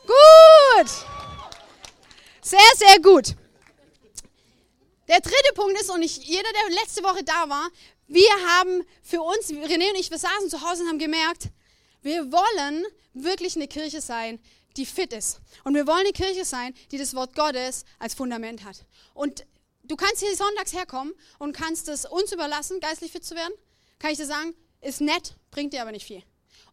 Gut! 0.06 0.90
Sehr, 2.42 2.60
sehr 2.76 3.00
gut. 3.02 3.36
Der 5.08 5.20
dritte 5.20 5.54
Punkt 5.56 5.80
ist, 5.80 5.90
und 5.90 6.02
ich, 6.02 6.18
jeder, 6.18 6.50
der 6.52 6.76
letzte 6.76 7.04
Woche 7.04 7.24
da 7.24 7.50
war, 7.50 7.70
wir 8.08 8.30
haben 8.48 8.84
für 9.04 9.22
uns, 9.22 9.50
René 9.50 9.90
und 9.90 10.00
ich, 10.00 10.10
wir 10.10 10.18
saßen 10.18 10.50
zu 10.50 10.62
Hause 10.62 10.84
und 10.84 10.90
haben 10.90 11.00
gemerkt, 11.00 11.50
wir 12.02 12.32
wollen 12.32 12.86
wirklich 13.14 13.56
eine 13.56 13.68
Kirche 13.68 14.02
sein, 14.02 14.40
die 14.78 14.86
fit 14.86 15.12
ist. 15.14 15.40
Und 15.64 15.74
wir 15.74 15.88
wollen 15.88 16.02
eine 16.02 16.12
Kirche 16.12 16.46
sein, 16.46 16.74
die 16.92 16.98
das 16.98 17.14
Wort 17.14 17.36
Gottes 17.36 17.84
als 18.00 18.14
Fundament 18.14 18.64
hat. 18.64 18.86
Und 19.14 19.46
du 19.84 19.96
kannst 19.96 20.20
hier 20.20 20.36
sonntags 20.36 20.74
herkommen 20.74 21.14
und 21.40 21.54
kannst 21.54 21.90
es 21.90 22.06
uns 22.06 22.32
überlassen, 22.32 22.80
geistlich 22.80 23.12
fit 23.12 23.26
zu 23.26 23.36
werden. 23.36 23.54
Kann 24.00 24.12
ich 24.12 24.18
dir 24.18 24.26
sagen, 24.26 24.54
ist 24.82 25.02
nett, 25.02 25.36
bringt 25.52 25.74
dir 25.74 25.82
aber 25.82 25.92
nicht 25.92 26.06
viel. 26.06 26.24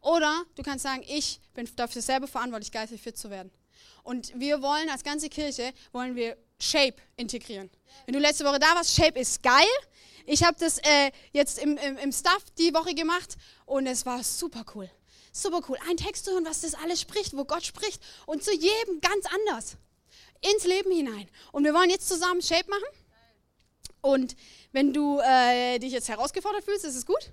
Oder 0.00 0.44
du 0.54 0.62
kannst 0.62 0.82
sagen, 0.82 1.02
ich 1.08 1.40
bin 1.54 1.68
dafür 1.76 2.02
selber 2.02 2.28
verantwortlich, 2.28 2.70
geistlich 2.70 3.00
fit 3.00 3.16
zu 3.16 3.30
werden. 3.30 3.50
Und 4.02 4.38
wir 4.38 4.60
wollen 4.60 4.90
als 4.90 5.02
ganze 5.02 5.30
Kirche, 5.30 5.72
wollen 5.92 6.14
wir 6.14 6.36
Shape 6.60 6.96
integrieren. 7.16 7.70
Wenn 8.04 8.12
du 8.12 8.20
letzte 8.20 8.44
Woche 8.44 8.58
da 8.58 8.74
warst, 8.74 8.94
Shape 8.94 9.18
ist 9.18 9.42
geil. 9.42 9.64
Ich 10.26 10.42
habe 10.42 10.56
das 10.60 10.78
äh, 10.78 11.10
jetzt 11.32 11.58
im, 11.58 11.78
im, 11.78 11.96
im 11.96 12.12
Stuff 12.12 12.44
die 12.58 12.72
Woche 12.74 12.94
gemacht 12.94 13.36
und 13.64 13.86
es 13.86 14.04
war 14.04 14.22
super 14.22 14.64
cool 14.74 14.90
super 15.34 15.60
cool, 15.68 15.76
einen 15.88 15.96
Text 15.96 16.24
zu 16.24 16.32
hören, 16.32 16.46
was 16.46 16.60
das 16.62 16.74
alles 16.74 17.00
spricht, 17.00 17.36
wo 17.36 17.44
Gott 17.44 17.64
spricht 17.64 18.00
und 18.26 18.42
zu 18.42 18.52
jedem 18.52 19.00
ganz 19.00 19.26
anders 19.26 19.76
ins 20.40 20.64
Leben 20.64 20.90
hinein. 20.90 21.28
Und 21.52 21.64
wir 21.64 21.74
wollen 21.74 21.90
jetzt 21.90 22.08
zusammen 22.08 22.40
Shape 22.40 22.68
machen. 22.70 22.84
Und 24.00 24.36
wenn 24.72 24.92
du 24.92 25.18
äh, 25.20 25.78
dich 25.78 25.92
jetzt 25.92 26.08
herausgefordert 26.08 26.64
fühlst, 26.64 26.84
ist 26.84 26.94
es 26.94 27.06
gut. 27.06 27.30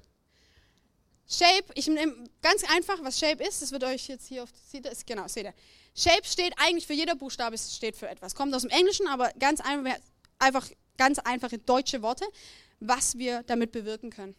Shape, 1.28 1.66
ich 1.76 1.88
nehme 1.88 2.30
ganz 2.42 2.64
einfach, 2.70 3.02
was 3.04 3.20
Shape 3.20 3.44
ist, 3.44 3.62
das 3.62 3.72
wird 3.72 3.84
euch 3.84 4.08
jetzt 4.08 4.28
hier 4.28 4.44
auf, 4.44 4.50
sieht 4.70 4.86
das, 4.86 5.06
genau, 5.06 5.28
seht 5.28 5.46
ihr. 5.46 5.54
Shape 5.96 6.26
steht 6.26 6.54
eigentlich 6.58 6.88
für 6.88 6.94
jeder 6.94 7.16
Buchstabe, 7.16 7.58
steht 7.58 7.96
für 7.96 8.08
etwas. 8.08 8.36
Kommt 8.36 8.54
aus 8.54 8.64
dem 8.64 8.72
Englischen, 8.72 9.08
aber 9.08 9.32
ganz 9.40 9.62
einfach, 9.62 9.98
einfach 10.40 10.70
ganz 10.98 11.20
einfache 11.20 11.58
deutsche 11.58 12.02
Worte, 12.02 12.26
was 12.80 13.18
wir 13.18 13.44
damit 13.44 13.72
bewirken 13.72 14.10
können. 14.10 14.36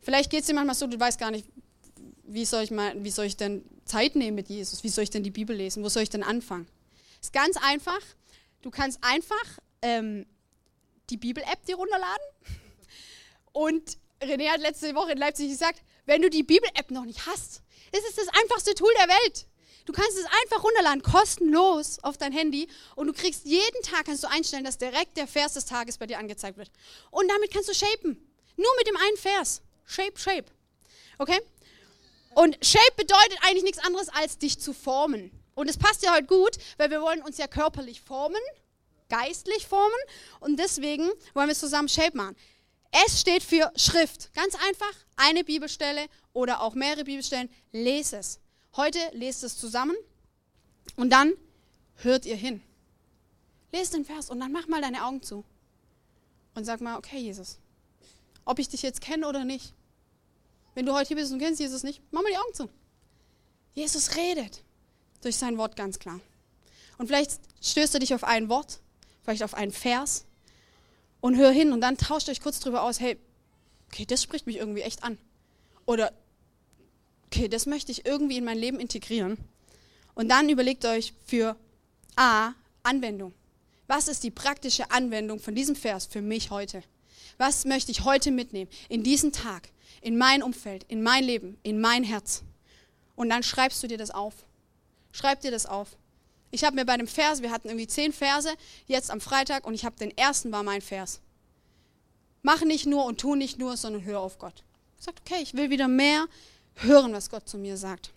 Vielleicht 0.00 0.30
geht 0.30 0.40
es 0.40 0.46
dir 0.46 0.54
manchmal 0.54 0.76
so, 0.76 0.86
du 0.86 0.98
weißt 0.98 1.18
gar 1.18 1.30
nicht, 1.30 1.46
wie 2.26 2.44
soll 2.44 2.62
ich 2.62 2.70
mal, 2.70 2.92
wie 3.02 3.10
soll 3.10 3.26
ich 3.26 3.36
denn 3.36 3.64
Zeit 3.84 4.16
nehmen 4.16 4.34
mit 4.34 4.48
Jesus? 4.48 4.84
Wie 4.84 4.88
soll 4.88 5.04
ich 5.04 5.10
denn 5.10 5.22
die 5.22 5.30
Bibel 5.30 5.56
lesen? 5.56 5.82
Wo 5.84 5.88
soll 5.88 6.02
ich 6.02 6.10
denn 6.10 6.22
anfangen? 6.22 6.66
Ist 7.20 7.32
ganz 7.32 7.56
einfach. 7.56 8.00
Du 8.62 8.70
kannst 8.70 8.98
einfach 9.02 9.58
ähm, 9.82 10.26
die 11.10 11.16
Bibel-App 11.16 11.64
dir 11.66 11.76
runterladen. 11.76 12.26
Und 13.52 13.98
René 14.20 14.48
hat 14.48 14.60
letzte 14.60 14.94
Woche 14.94 15.12
in 15.12 15.18
Leipzig 15.18 15.48
gesagt, 15.48 15.82
wenn 16.04 16.22
du 16.22 16.30
die 16.30 16.42
Bibel-App 16.42 16.90
noch 16.90 17.04
nicht 17.04 17.26
hast, 17.26 17.62
ist 17.92 18.08
es 18.08 18.16
das 18.16 18.28
einfachste 18.28 18.74
Tool 18.74 18.92
der 18.98 19.08
Welt. 19.08 19.46
Du 19.84 19.92
kannst 19.92 20.18
es 20.18 20.26
einfach 20.42 20.64
runterladen, 20.64 21.02
kostenlos 21.02 21.98
auf 22.02 22.18
dein 22.18 22.32
Handy 22.32 22.68
und 22.96 23.06
du 23.06 23.12
kriegst 23.12 23.44
jeden 23.44 23.82
Tag, 23.82 24.06
kannst 24.06 24.24
du 24.24 24.28
einstellen, 24.28 24.64
dass 24.64 24.78
direkt 24.78 25.16
der 25.16 25.28
Vers 25.28 25.54
des 25.54 25.64
Tages 25.64 25.96
bei 25.96 26.06
dir 26.06 26.18
angezeigt 26.18 26.58
wird. 26.58 26.72
Und 27.12 27.28
damit 27.30 27.52
kannst 27.52 27.68
du 27.68 27.74
shapen. 27.74 28.20
Nur 28.56 28.76
mit 28.78 28.88
dem 28.88 28.96
einen 28.96 29.16
Vers. 29.16 29.62
Shape, 29.84 30.18
shape. 30.18 30.46
Okay? 31.18 31.38
Und 32.36 32.58
Shape 32.62 32.92
bedeutet 32.98 33.38
eigentlich 33.40 33.62
nichts 33.62 33.78
anderes 33.78 34.10
als 34.10 34.36
dich 34.36 34.60
zu 34.60 34.74
formen. 34.74 35.30
Und 35.54 35.70
es 35.70 35.78
passt 35.78 36.02
ja 36.02 36.12
heute 36.12 36.26
gut, 36.26 36.58
weil 36.76 36.90
wir 36.90 37.00
wollen 37.00 37.22
uns 37.22 37.38
ja 37.38 37.46
körperlich 37.46 38.02
formen, 38.02 38.42
geistlich 39.08 39.66
formen. 39.66 39.96
Und 40.40 40.58
deswegen 40.58 41.08
wollen 41.32 41.48
wir 41.48 41.54
zusammen 41.54 41.88
Shape 41.88 42.14
machen. 42.14 42.36
S 42.90 43.22
steht 43.22 43.42
für 43.42 43.72
Schrift. 43.74 44.34
Ganz 44.34 44.54
einfach, 44.68 44.92
eine 45.16 45.44
Bibelstelle 45.44 46.08
oder 46.34 46.60
auch 46.60 46.74
mehrere 46.74 47.04
Bibelstellen. 47.04 47.48
Lese 47.72 48.18
es. 48.18 48.38
Heute 48.76 48.98
lest 49.12 49.42
es 49.42 49.56
zusammen 49.56 49.96
und 50.96 51.08
dann 51.08 51.32
hört 52.02 52.26
ihr 52.26 52.36
hin. 52.36 52.62
Lest 53.72 53.94
den 53.94 54.04
Vers 54.04 54.28
und 54.28 54.40
dann 54.40 54.52
mach 54.52 54.68
mal 54.68 54.82
deine 54.82 55.06
Augen 55.06 55.22
zu. 55.22 55.42
Und 56.54 56.66
sag 56.66 56.82
mal, 56.82 56.98
okay, 56.98 57.18
Jesus, 57.18 57.56
ob 58.44 58.58
ich 58.58 58.68
dich 58.68 58.82
jetzt 58.82 59.00
kenne 59.00 59.26
oder 59.26 59.46
nicht, 59.46 59.72
wenn 60.76 60.84
du 60.84 60.92
heute 60.92 61.08
hier 61.08 61.16
bist 61.16 61.32
und 61.32 61.38
kennst 61.38 61.58
Jesus 61.58 61.82
nicht, 61.84 62.02
mach 62.10 62.22
mal 62.22 62.30
die 62.30 62.36
Augen 62.36 62.52
zu. 62.52 62.68
Jesus 63.72 64.14
redet 64.14 64.62
durch 65.22 65.36
sein 65.36 65.56
Wort 65.56 65.74
ganz 65.74 65.98
klar. 65.98 66.20
Und 66.98 67.06
vielleicht 67.06 67.40
stößt 67.62 67.94
er 67.94 68.00
dich 68.00 68.12
auf 68.12 68.24
ein 68.24 68.50
Wort, 68.50 68.80
vielleicht 69.22 69.42
auf 69.42 69.54
einen 69.54 69.72
Vers 69.72 70.26
und 71.22 71.36
hör 71.36 71.50
hin 71.50 71.72
und 71.72 71.80
dann 71.80 71.96
tauscht 71.96 72.28
euch 72.28 72.42
kurz 72.42 72.60
drüber 72.60 72.82
aus, 72.82 73.00
hey, 73.00 73.18
okay, 73.86 74.04
das 74.04 74.22
spricht 74.22 74.46
mich 74.46 74.56
irgendwie 74.56 74.82
echt 74.82 75.02
an. 75.02 75.16
Oder, 75.86 76.12
okay, 77.26 77.48
das 77.48 77.64
möchte 77.64 77.90
ich 77.90 78.04
irgendwie 78.04 78.36
in 78.36 78.44
mein 78.44 78.58
Leben 78.58 78.78
integrieren. 78.78 79.38
Und 80.14 80.28
dann 80.28 80.50
überlegt 80.50 80.84
euch 80.84 81.14
für 81.24 81.56
A, 82.16 82.52
Anwendung. 82.82 83.32
Was 83.86 84.08
ist 84.08 84.24
die 84.24 84.30
praktische 84.30 84.90
Anwendung 84.90 85.40
von 85.40 85.54
diesem 85.54 85.74
Vers 85.74 86.04
für 86.04 86.20
mich 86.20 86.50
heute? 86.50 86.82
Was 87.38 87.64
möchte 87.64 87.90
ich 87.92 88.04
heute 88.04 88.30
mitnehmen 88.30 88.70
in 88.88 89.02
diesen 89.02 89.32
Tag? 89.32 89.70
in 90.06 90.16
mein 90.16 90.42
Umfeld, 90.42 90.84
in 90.88 91.02
mein 91.02 91.24
Leben, 91.24 91.58
in 91.64 91.80
mein 91.80 92.04
Herz. 92.04 92.44
Und 93.16 93.28
dann 93.28 93.42
schreibst 93.42 93.82
du 93.82 93.88
dir 93.88 93.98
das 93.98 94.12
auf. 94.12 94.34
Schreib 95.10 95.40
dir 95.40 95.50
das 95.50 95.66
auf. 95.66 95.96
Ich 96.52 96.62
habe 96.62 96.76
mir 96.76 96.84
bei 96.84 96.96
dem 96.96 97.08
Vers, 97.08 97.42
wir 97.42 97.50
hatten 97.50 97.66
irgendwie 97.66 97.88
zehn 97.88 98.12
Verse, 98.12 98.54
jetzt 98.86 99.10
am 99.10 99.20
Freitag, 99.20 99.66
und 99.66 99.74
ich 99.74 99.84
habe 99.84 99.96
den 99.96 100.16
ersten 100.16 100.52
war 100.52 100.62
mein 100.62 100.80
Vers. 100.80 101.20
Mach 102.42 102.62
nicht 102.62 102.86
nur 102.86 103.04
und 103.04 103.18
tu 103.18 103.34
nicht 103.34 103.58
nur, 103.58 103.76
sondern 103.76 104.04
hör 104.04 104.20
auf 104.20 104.38
Gott. 104.38 104.62
Ich 104.98 105.04
sage, 105.04 105.16
okay, 105.26 105.42
ich 105.42 105.54
will 105.54 105.70
wieder 105.70 105.88
mehr 105.88 106.26
hören, 106.74 107.12
was 107.12 107.28
Gott 107.28 107.48
zu 107.48 107.58
mir 107.58 107.76
sagt. 107.76 108.12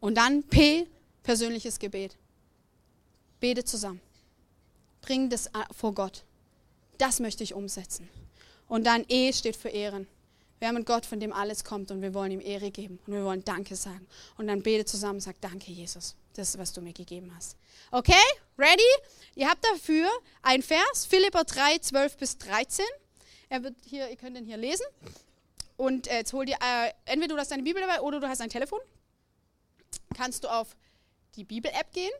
Und 0.00 0.14
dann 0.14 0.44
P, 0.44 0.86
persönliches 1.22 1.78
Gebet. 1.78 2.16
Bete 3.38 3.64
zusammen. 3.64 4.00
bring 5.02 5.28
das 5.28 5.50
vor 5.76 5.92
Gott. 5.92 6.24
Das 6.98 7.20
möchte 7.20 7.42
ich 7.44 7.54
umsetzen. 7.54 8.08
Und 8.68 8.84
dann 8.84 9.04
E 9.08 9.32
steht 9.32 9.56
für 9.56 9.68
Ehren. 9.68 10.06
Wir 10.58 10.68
haben 10.68 10.76
einen 10.76 10.84
Gott, 10.84 11.06
von 11.06 11.20
dem 11.20 11.32
alles 11.32 11.62
kommt 11.62 11.90
und 11.90 12.02
wir 12.02 12.14
wollen 12.14 12.32
ihm 12.32 12.40
Ehre 12.40 12.70
geben 12.70 12.98
und 13.06 13.14
wir 13.14 13.24
wollen 13.24 13.44
Danke 13.44 13.76
sagen. 13.76 14.06
Und 14.36 14.48
dann 14.48 14.62
bete 14.62 14.84
zusammen 14.84 15.14
und 15.14 15.20
sag 15.20 15.40
Danke, 15.40 15.70
Jesus. 15.70 16.16
Das 16.34 16.50
ist, 16.50 16.58
was 16.58 16.72
du 16.72 16.80
mir 16.80 16.92
gegeben 16.92 17.32
hast. 17.36 17.56
Okay? 17.92 18.14
Ready? 18.58 18.82
Ihr 19.36 19.48
habt 19.48 19.64
dafür 19.64 20.08
ein 20.42 20.62
Vers, 20.62 21.06
Philipper 21.06 21.44
3, 21.44 21.78
12 21.78 22.16
bis 22.16 22.38
13. 22.38 22.84
Er 23.48 23.62
wird 23.62 23.76
hier, 23.86 24.10
ihr 24.10 24.16
könnt 24.16 24.36
ihn 24.36 24.44
hier 24.44 24.56
lesen. 24.56 24.84
Und 25.76 26.08
äh, 26.08 26.18
jetzt 26.18 26.32
hol 26.32 26.44
dir, 26.44 26.56
äh, 26.56 26.90
entweder 27.04 27.34
du 27.34 27.40
hast 27.40 27.52
deine 27.52 27.62
Bibel 27.62 27.80
dabei 27.80 28.00
oder 28.00 28.18
du 28.18 28.28
hast 28.28 28.40
ein 28.40 28.50
Telefon. 28.50 28.80
Kannst 30.16 30.42
du 30.42 30.48
auf 30.48 30.76
die 31.36 31.44
Bibel-App 31.44 31.92
gehen. 31.92 32.10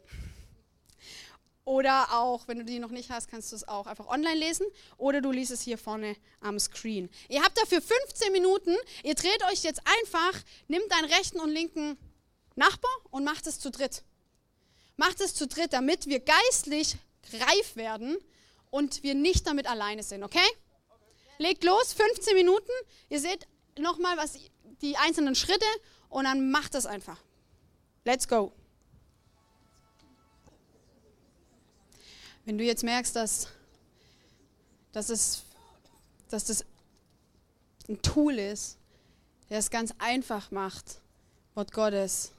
Oder 1.68 2.14
auch, 2.14 2.48
wenn 2.48 2.56
du 2.56 2.64
die 2.64 2.78
noch 2.78 2.90
nicht 2.90 3.10
hast, 3.10 3.28
kannst 3.28 3.52
du 3.52 3.56
es 3.56 3.68
auch 3.68 3.86
einfach 3.86 4.06
online 4.06 4.36
lesen. 4.38 4.64
Oder 4.96 5.20
du 5.20 5.30
liest 5.30 5.50
es 5.50 5.60
hier 5.60 5.76
vorne 5.76 6.16
am 6.40 6.58
Screen. 6.58 7.10
Ihr 7.28 7.42
habt 7.42 7.58
dafür 7.58 7.82
15 7.82 8.32
Minuten. 8.32 8.74
Ihr 9.04 9.14
dreht 9.14 9.44
euch 9.52 9.64
jetzt 9.64 9.82
einfach, 9.84 10.32
nimmt 10.68 10.90
deinen 10.90 11.12
rechten 11.12 11.38
und 11.40 11.50
linken 11.50 11.98
Nachbar 12.54 12.90
und 13.10 13.22
macht 13.22 13.46
es 13.46 13.60
zu 13.60 13.70
dritt. 13.70 14.02
Macht 14.96 15.20
es 15.20 15.34
zu 15.34 15.46
dritt, 15.46 15.74
damit 15.74 16.06
wir 16.06 16.20
geistlich 16.20 16.96
reif 17.34 17.76
werden 17.76 18.16
und 18.70 19.02
wir 19.02 19.14
nicht 19.14 19.46
damit 19.46 19.68
alleine 19.68 20.02
sind, 20.02 20.22
okay? 20.22 20.48
Legt 21.36 21.64
los, 21.64 21.92
15 21.92 22.34
Minuten. 22.34 22.72
Ihr 23.10 23.20
seht 23.20 23.46
nochmal 23.78 24.16
was 24.16 24.38
die 24.80 24.96
einzelnen 24.96 25.34
Schritte 25.34 25.66
und 26.08 26.24
dann 26.24 26.50
macht 26.50 26.74
es 26.74 26.86
einfach. 26.86 27.18
Let's 28.06 28.26
go. 28.26 28.54
Wenn 32.48 32.56
du 32.56 32.64
jetzt 32.64 32.82
merkst, 32.82 33.14
dass, 33.14 33.48
dass, 34.92 35.10
es, 35.10 35.44
dass 36.30 36.46
das 36.46 36.64
ein 37.90 38.00
Tool 38.00 38.38
ist, 38.38 38.78
der 39.50 39.58
es 39.58 39.68
ganz 39.68 39.92
einfach 39.98 40.50
macht, 40.50 41.02
Wort 41.54 41.72
Gottes 41.72 42.32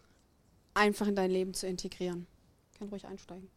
einfach 0.74 1.06
in 1.06 1.16
dein 1.16 1.30
Leben 1.30 1.54
zu 1.54 1.68
integrieren. 1.68 2.26
Ich 2.72 2.80
kann 2.80 2.90
ruhig 2.90 3.06
einsteigen. 3.06 3.52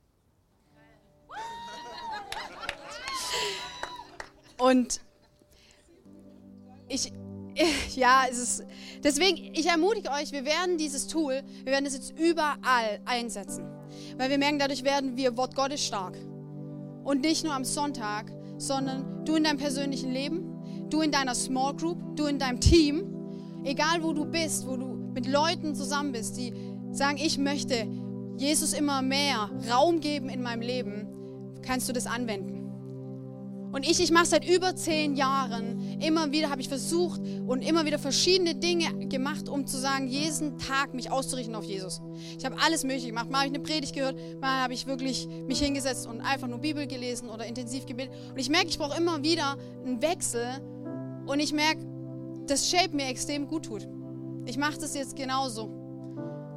Und 4.59 5.01
ich, 6.87 7.15
ja, 7.97 8.27
es 8.31 8.37
ist, 8.37 8.65
deswegen, 9.03 9.55
ich 9.55 9.65
ermutige 9.65 10.11
euch, 10.11 10.33
wir 10.33 10.45
werden 10.45 10.77
dieses 10.77 11.07
Tool, 11.07 11.43
wir 11.65 11.73
werden 11.73 11.87
es 11.87 11.95
jetzt 11.95 12.11
überall 12.11 13.01
einsetzen. 13.07 13.65
Weil 14.19 14.29
wir 14.29 14.37
merken, 14.37 14.59
dadurch 14.59 14.85
werden 14.85 15.17
wir 15.17 15.35
Wort 15.39 15.55
Gottes 15.55 15.83
stark. 15.83 16.19
Und 17.05 17.23
nicht 17.23 17.45
nur 17.45 17.55
am 17.55 17.65
Sonntag, 17.65 18.33
sondern 18.59 19.25
du 19.25 19.37
in 19.37 19.45
deinem 19.45 19.59
persönlichen 19.59 20.13
Leben, 20.13 20.89
du 20.89 21.01
in 21.01 21.11
deiner 21.11 21.35
Small 21.35 21.75
Group, 21.75 22.17
du 22.17 22.27
in 22.27 22.39
deinem 22.39 22.61
Team, 22.61 23.05
egal 23.65 24.03
wo 24.03 24.13
du 24.13 24.25
bist, 24.25 24.67
wo 24.67 24.77
du 24.77 24.87
mit 25.15 25.27
Leuten 25.27 25.75
zusammen 25.75 26.13
bist, 26.13 26.37
die 26.37 26.53
sagen, 26.93 27.19
ich 27.19 27.39
möchte 27.39 27.87
Jesus 28.37 28.73
immer 28.73 29.03
mehr 29.03 29.51
Raum 29.71 30.01
geben 30.01 30.29
in 30.29 30.43
meinem 30.43 30.63
Leben, 30.63 31.07
kannst 31.63 31.89
du 31.89 31.93
das 31.93 32.07
anwenden. 32.07 32.52
Und 33.73 33.89
ich, 33.89 34.01
ich 34.01 34.11
mache 34.11 34.27
seit 34.27 34.49
über 34.49 34.77
zehn 34.77 35.17
Jahren, 35.17 35.99
immer 36.01 36.31
wieder 36.31 36.51
habe 36.51 36.61
ich 36.61 36.69
versucht 36.69 37.23
und 37.47 37.63
immer 37.63 37.87
wieder 37.87 37.99
verschiedene 37.99 38.55
Dinge 38.55 39.09
gemacht, 39.09 39.49
um 39.49 39.67
zu 39.67 39.79
sagen, 39.79 40.09
jeden 40.09 40.59
Tag 40.59 40.93
mich 40.93 41.11
auszurichten 41.11 41.55
auf 41.55 41.65
Jesus. 41.65 42.03
Ich 42.39 42.45
habe 42.45 42.57
alles 42.63 42.85
Mögliche 42.85 43.07
gemacht. 43.07 43.31
Mal 43.31 43.39
habe 43.39 43.49
ich 43.49 43.55
eine 43.55 43.63
Predigt 43.63 43.95
gehört, 43.95 44.17
mal 44.43 44.63
habe 44.63 44.75
ich 44.75 44.87
wirklich 44.87 45.27
mich 45.47 45.59
hingesetzt 45.61 46.07
und 46.07 46.21
einfach 46.21 46.49
nur 46.49 46.59
Bibel 46.59 46.87
gelesen 46.87 47.31
oder 47.31 47.47
intensiv 47.47 47.87
gebetet. 47.87 48.15
Und 48.31 48.39
ich 48.39 48.51
merke, 48.51 48.69
ich 48.69 48.79
brauche 48.79 48.99
immer 48.99 49.23
wieder 49.23 49.57
einen 49.87 50.03
Wechsel 50.03 50.47
und 51.27 51.41
ich 51.41 51.55
merke, 51.55 51.81
das 52.47 52.69
Shape 52.69 52.95
mir 52.95 53.07
extrem 53.07 53.49
gut 53.49 53.65
tut. 53.65 53.89
Ich 54.45 54.59
mache 54.59 54.79
das 54.79 54.95
jetzt 54.95 55.17
genauso. 55.17 55.65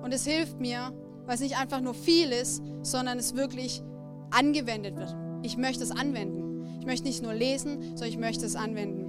Und 0.04 0.14
es 0.14 0.26
hilft 0.26 0.60
mir, 0.60 0.92
weil 1.26 1.36
es 1.36 1.42
nicht 1.42 1.58
einfach 1.58 1.80
nur 1.80 1.94
viel 1.94 2.32
ist, 2.32 2.62
sondern 2.82 3.18
es 3.20 3.36
wirklich 3.36 3.82
angewendet 4.32 4.98
wird. 4.98 5.16
Ich 5.44 5.56
möchte 5.56 5.84
es 5.84 5.92
anwenden. 5.92 6.45
Ich 6.86 6.88
möchte 6.88 7.08
nicht 7.08 7.24
nur 7.24 7.34
lesen, 7.34 7.82
sondern 7.96 8.10
ich 8.10 8.20
möchte 8.20 8.46
es 8.46 8.56
anwenden. 8.56 9.05